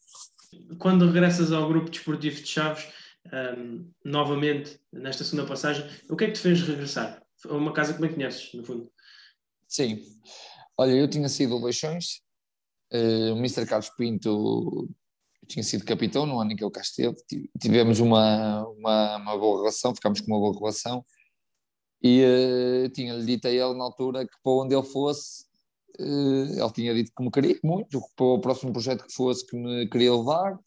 [0.78, 2.86] Quando regressas ao grupo desportivo de Chaves,
[3.32, 5.88] um, novamente nesta segunda passagem.
[6.08, 7.22] O que é que te fez regressar?
[7.44, 8.90] É uma casa que bem conheces, no fundo.
[9.68, 10.02] Sim.
[10.78, 12.20] Olha, eu tinha sido Leixões,
[12.92, 13.66] uh, o Mr.
[13.66, 14.88] Carlos Pinto
[15.48, 17.16] tinha sido capitão no ano em que ele cá esteve,
[17.60, 21.04] tivemos uma, uma, uma boa relação, ficámos com uma boa relação,
[22.06, 25.44] e uh, tinha-lhe dito a ele na altura que para onde ele fosse,
[25.98, 29.56] uh, ele tinha dito que me queria muito, para o próximo projeto que fosse que
[29.56, 30.58] me queria levar,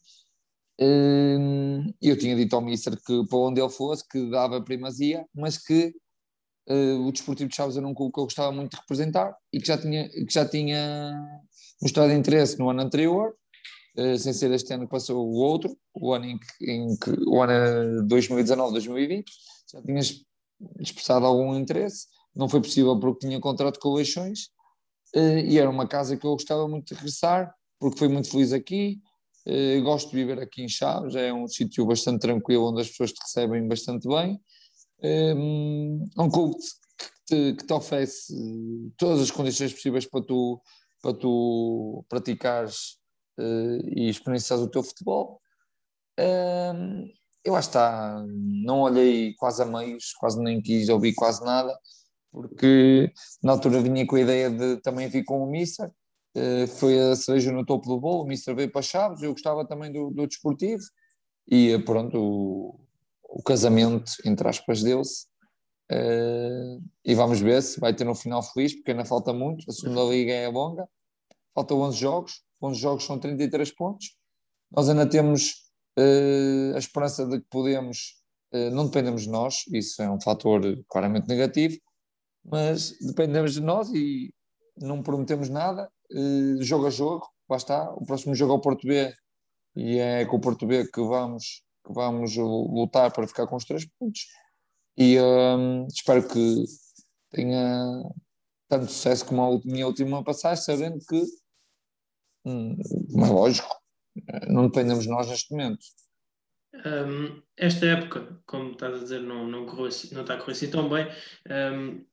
[0.82, 5.58] Uh, eu tinha dito ao Mister que para onde ele fosse, que dava primazia, mas
[5.58, 5.94] que
[6.70, 9.60] uh, o Desportivo de Chaves era um clube que eu gostava muito de representar e
[9.60, 11.22] que já tinha, que já tinha
[11.82, 13.36] mostrado interesse no ano anterior,
[13.98, 17.12] uh, sem ser este ano que passou o outro, o ano em que, em que
[17.28, 19.26] o ano 2019-2020,
[19.74, 20.00] já tinha
[20.80, 24.50] expressado algum interesse, não foi possível porque tinha contrato com Leixões,
[25.16, 28.54] uh, e era uma casa que eu gostava muito de regressar, porque fui muito feliz
[28.54, 29.02] aqui,
[29.48, 33.12] Uh, gosto de viver aqui em Chaves, é um sítio bastante tranquilo onde as pessoas
[33.12, 34.40] te recebem bastante bem.
[35.02, 38.34] Um, é um clube que te, que te, oferece
[38.98, 40.62] todas as condições possíveis para tu,
[41.02, 43.00] para tu praticares
[43.40, 45.40] uh, e experienciares o teu futebol.
[47.44, 51.78] Eu acho que está, não olhei quase a meios, quase nem quis ouvir quase nada,
[52.32, 53.12] porque
[53.42, 55.90] na altura vinha com a ideia de também vir com o Mister,
[56.36, 59.66] uh, foi a cereja no topo do bolo, o Mister veio para Chaves, eu gostava
[59.66, 60.84] também do, do desportivo,
[61.50, 62.80] e pronto, o,
[63.24, 65.28] o casamento, entre aspas, deu-se.
[65.92, 69.66] Uh, e vamos ver se vai ter um final feliz, porque ainda falta muito.
[69.68, 70.88] A segunda liga é longa,
[71.56, 74.16] faltam 11 jogos, 11 jogos são 33 pontos.
[74.72, 75.69] Nós ainda temos
[76.76, 78.16] a esperança de que podemos,
[78.54, 81.78] uh, não dependemos de nós, isso é um fator claramente negativo,
[82.44, 84.34] mas dependemos de nós e
[84.78, 85.92] não prometemos nada.
[86.62, 87.92] jogo a jogo, lá está.
[87.92, 89.14] O próximo jogo é o Porto B
[89.76, 93.66] e é com o Porto B que vamos que vamos lutar para ficar com os
[93.66, 94.28] três pontos
[95.02, 96.66] e um, espero que
[97.32, 98.04] tenha
[98.68, 101.24] tanto sucesso como a minha última passagem, sabendo que,
[102.46, 102.76] hum,
[103.18, 103.79] é lógico,
[104.48, 105.86] não dependemos nós neste momento.
[106.86, 110.70] Um, esta época, como estás a dizer, não, não, correu, não está a correr assim
[110.70, 111.08] tão bem.
[111.50, 112.06] Um,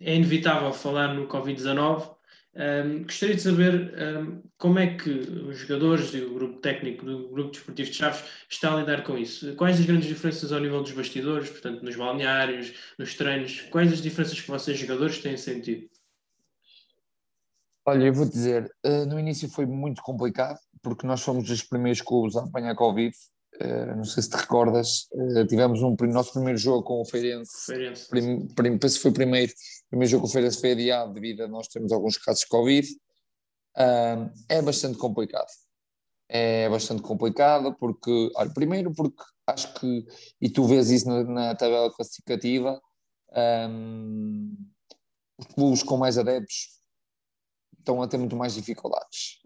[0.00, 2.14] é inevitável falar no Covid-19
[2.56, 7.50] um, gostaria de saber como é que os jogadores e o grupo técnico do Grupo
[7.50, 9.56] Desportivo de Chaves está a lidar com isso.
[9.56, 13.62] Quais as grandes diferenças ao nível dos bastidores, portanto, nos balneários, nos treinos?
[13.72, 15.88] Quais as diferenças que vocês, jogadores, têm sentido?
[17.86, 22.00] Olha, eu vou dizer, uh, no início foi muito complicado, porque nós fomos os primeiros
[22.00, 23.16] clubes a apanhar Covid.
[23.60, 27.66] Uh, não sei se te recordas, uh, tivemos um nosso primeiro jogo com o Feirense.
[27.66, 28.08] Feirense.
[28.08, 29.52] Prim, prim, penso que foi o primeiro
[29.88, 32.88] primeiro jogo com o Feirense foi adiado devido a nós termos alguns casos de Covid.
[33.76, 35.46] Um, é bastante complicado.
[36.28, 40.04] É bastante complicado porque, olha, primeiro porque acho que,
[40.40, 42.80] e tu vês isso na, na tabela classificativa,
[43.70, 44.56] um,
[45.38, 46.80] os clubes com mais adeptos
[47.78, 49.40] estão a ter muito mais dificuldades.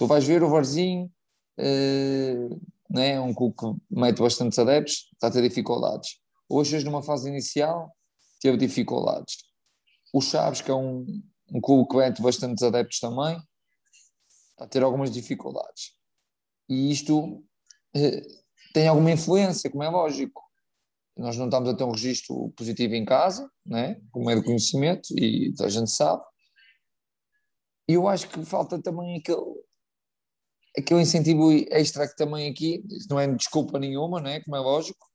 [0.00, 1.12] Tu vais ver o Varzinho,
[1.58, 6.18] uh, né, um clube que mete bastantes adeptos, está a ter dificuldades.
[6.48, 7.94] Hoje, numa fase inicial,
[8.40, 9.36] teve dificuldades.
[10.10, 11.04] O Chaves, que é um,
[11.52, 13.36] um clube que mete bastantes adeptos também,
[14.52, 15.92] está a ter algumas dificuldades.
[16.66, 17.44] E isto
[17.94, 18.26] eh,
[18.72, 20.42] tem alguma influência, como é lógico.
[21.14, 24.00] Nós não estamos a ter um registro positivo em casa, né?
[24.10, 26.22] como é de conhecimento, e a gente sabe.
[27.86, 29.60] E eu acho que falta também aquele,
[30.76, 34.40] aquele incentivo extra que também aqui, não é desculpa nenhuma, né?
[34.40, 35.06] como é lógico,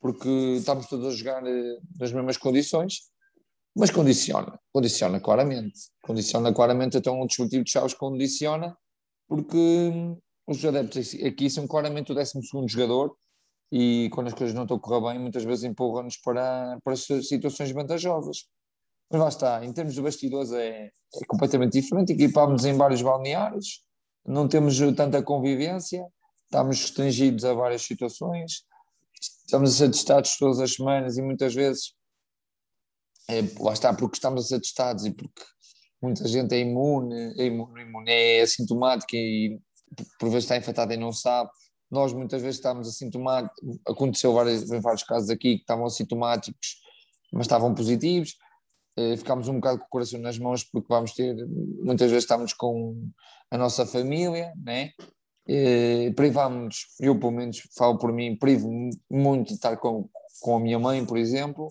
[0.00, 3.10] porque estamos todos a jogar eh, nas mesmas condições,
[3.76, 5.78] mas condiciona, condiciona claramente.
[6.02, 8.76] Condiciona claramente, então o desportivo de Chaves condiciona,
[9.28, 9.92] porque
[10.46, 12.32] os adeptos aqui são claramente o 12
[12.66, 13.14] jogador
[13.72, 17.70] e quando as coisas não estão a correr bem, muitas vezes empurram-nos para, para situações
[17.70, 18.48] vantajosas.
[19.10, 22.12] Mas lá está, em termos de bastidores é, é completamente diferente.
[22.12, 23.84] Equipámos em vários balneários,
[24.24, 26.06] não temos tanta convivência,
[26.44, 28.64] estamos restringidos a várias situações,
[29.46, 31.94] estamos a ser testados todas as semanas e muitas vezes
[33.28, 35.42] é, lá está, porque estamos a ser testados e porque
[36.02, 39.60] muita gente é imune, é, imune, imune, é assintomática e
[40.18, 41.50] por vezes está infectada e não sabe.
[41.90, 46.80] Nós muitas vezes estamos assintomáticos, aconteceu vários, vários casos aqui que estavam assintomáticos,
[47.32, 48.36] mas estavam positivos.
[48.96, 51.34] É, ficámos um bocado com o coração nas mãos porque vamos ter,
[51.82, 53.08] muitas vezes estamos com
[53.50, 54.90] a nossa família, né?
[55.48, 58.70] É, privámos, eu pelo menos falo por mim, privo
[59.10, 60.08] muito de estar com,
[60.40, 61.68] com a minha mãe, por exemplo,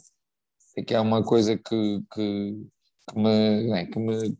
[0.85, 2.67] que é uma coisa que, que,
[3.09, 4.31] que me, é, que, me,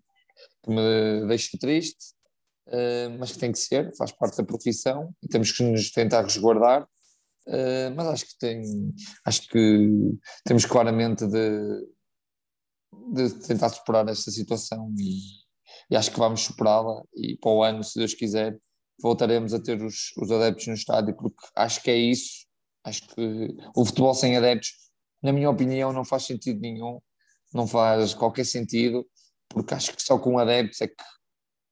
[0.63, 2.13] que me deixa triste,
[2.67, 6.21] uh, mas que tem que ser, faz parte da profissão e temos que nos tentar
[6.21, 6.87] resguardar.
[7.95, 8.61] Mas acho que tem,
[9.25, 9.89] acho que
[10.45, 11.83] temos claramente de,
[13.13, 15.19] de tentar superar esta situação e,
[15.89, 17.03] e acho que vamos superá-la.
[17.15, 18.57] E para o ano, se Deus quiser,
[19.01, 22.47] voltaremos a ter os, os adeptos no estádio, porque acho que é isso.
[22.83, 24.89] Acho que o futebol sem adeptos
[25.21, 26.99] na minha opinião, não faz sentido nenhum,
[27.53, 29.05] não faz qualquer sentido,
[29.49, 30.95] porque acho que só com adeptos é que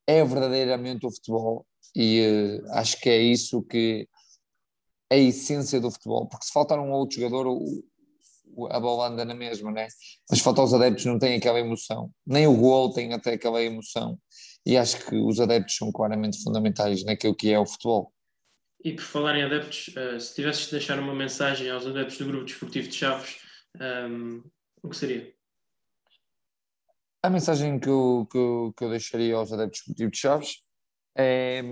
[0.06, 1.66] é verdadeiramente o futebol.
[1.96, 4.08] E uh, acho que é isso que
[5.10, 7.48] a essência do futebol, porque se faltar um outro jogador,
[8.72, 9.88] a bola anda na mesma, né?
[10.30, 14.20] mas falta os adeptos, não têm aquela emoção, nem o gol tem até aquela emoção,
[14.66, 18.14] e acho que os adeptos são claramente fundamentais naquilo que é o futebol.
[18.84, 22.26] E por falar em adeptos, uh, se tivesses de deixar uma mensagem aos adeptos do
[22.26, 23.38] Grupo Desportivo de Chaves,
[23.76, 24.44] um, ehm,
[24.84, 25.34] o que seria?
[27.24, 30.58] A mensagem que eu, que eu, que eu deixaria aos adeptos desportivos de Chaves
[31.18, 31.64] é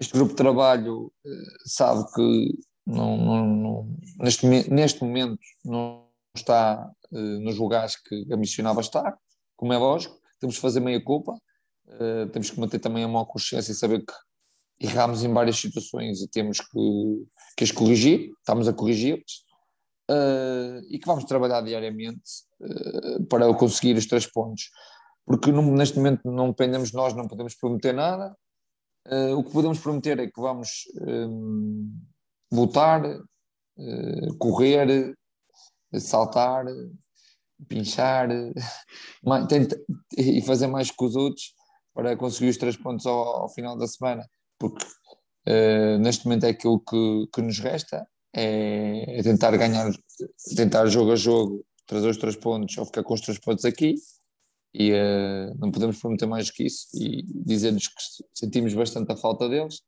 [0.00, 1.30] este grupo de trabalho eh,
[1.64, 8.80] sabe que não, não, não, neste, neste momento não está uh, nos lugares que ambicionava
[8.80, 9.18] estar,
[9.56, 13.24] como é lógico, temos que fazer meia culpa, uh, temos que manter também a mão
[13.24, 17.26] consciência e saber que erramos em várias situações e temos que,
[17.56, 19.42] que as corrigir, estamos a corrigi-las,
[20.10, 22.46] uh, e que vamos trabalhar diariamente
[23.28, 24.70] para conseguir os três pontos,
[25.26, 28.34] porque neste momento não dependemos de nós, não podemos prometer nada,
[29.36, 31.90] o que podemos prometer é que vamos ehm,
[32.52, 35.14] lutar, uh, correr,
[35.98, 36.64] saltar,
[37.68, 38.28] pinchar
[40.16, 41.54] e fazer mais que os outros
[41.94, 44.28] para conseguir os três pontos ao, ao final da semana,
[44.58, 44.84] porque
[45.48, 49.90] uh, neste momento é aquilo que, que nos resta, é, é, tentar ganhar,
[50.54, 53.94] tentar jogo a jogo, trazer os três pontos ou ficar com os três pontos aqui.
[54.74, 57.94] E uh, não podemos prometer mais que isso e dizer-lhes que
[58.34, 59.80] sentimos bastante a falta deles,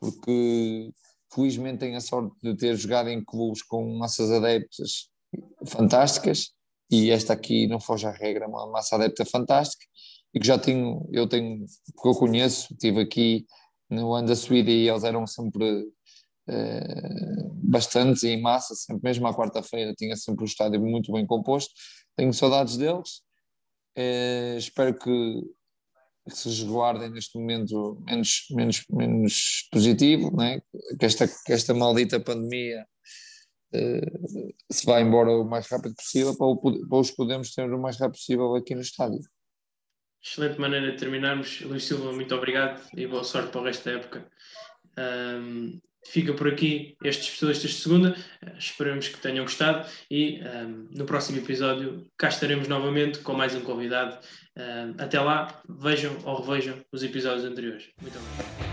[0.00, 0.90] porque
[1.32, 5.08] felizmente tenho a sorte de ter jogado em clubes com massas adeptas
[5.66, 6.50] fantásticas
[6.90, 9.84] e esta aqui não foge à regra, uma massa adepta fantástica
[10.34, 11.64] e que já tenho, eu tenho,
[11.94, 13.46] porque eu conheço, estive aqui
[13.88, 15.82] no ano da Suída e eles eram sempre
[16.48, 21.26] uh, bastantes e em massa, sempre mesmo à quarta-feira tinha sempre o estádio muito bem
[21.26, 21.72] composto,
[22.16, 23.22] tenho saudades deles
[23.94, 25.42] é, espero que,
[26.28, 30.60] que se resguardem neste momento menos, menos, menos positivo, né?
[30.98, 32.86] que, esta, que esta maldita pandemia
[33.74, 34.00] é,
[34.70, 37.98] se vá embora o mais rápido possível para, o, para os podermos ter o mais
[37.98, 39.20] rápido possível aqui no estádio.
[40.24, 41.62] Excelente maneira de terminarmos.
[41.62, 44.30] Luís Silva, muito obrigado e boa sorte para o resto da época.
[44.96, 48.16] Um, fica por aqui este especialista de segunda.
[48.42, 53.54] Uh, esperamos que tenham gostado e um, no próximo episódio cá estaremos novamente com mais
[53.56, 54.18] um convidado.
[54.98, 57.88] Até lá, vejam ou revejam os episódios anteriores.
[58.00, 58.71] Muito obrigado.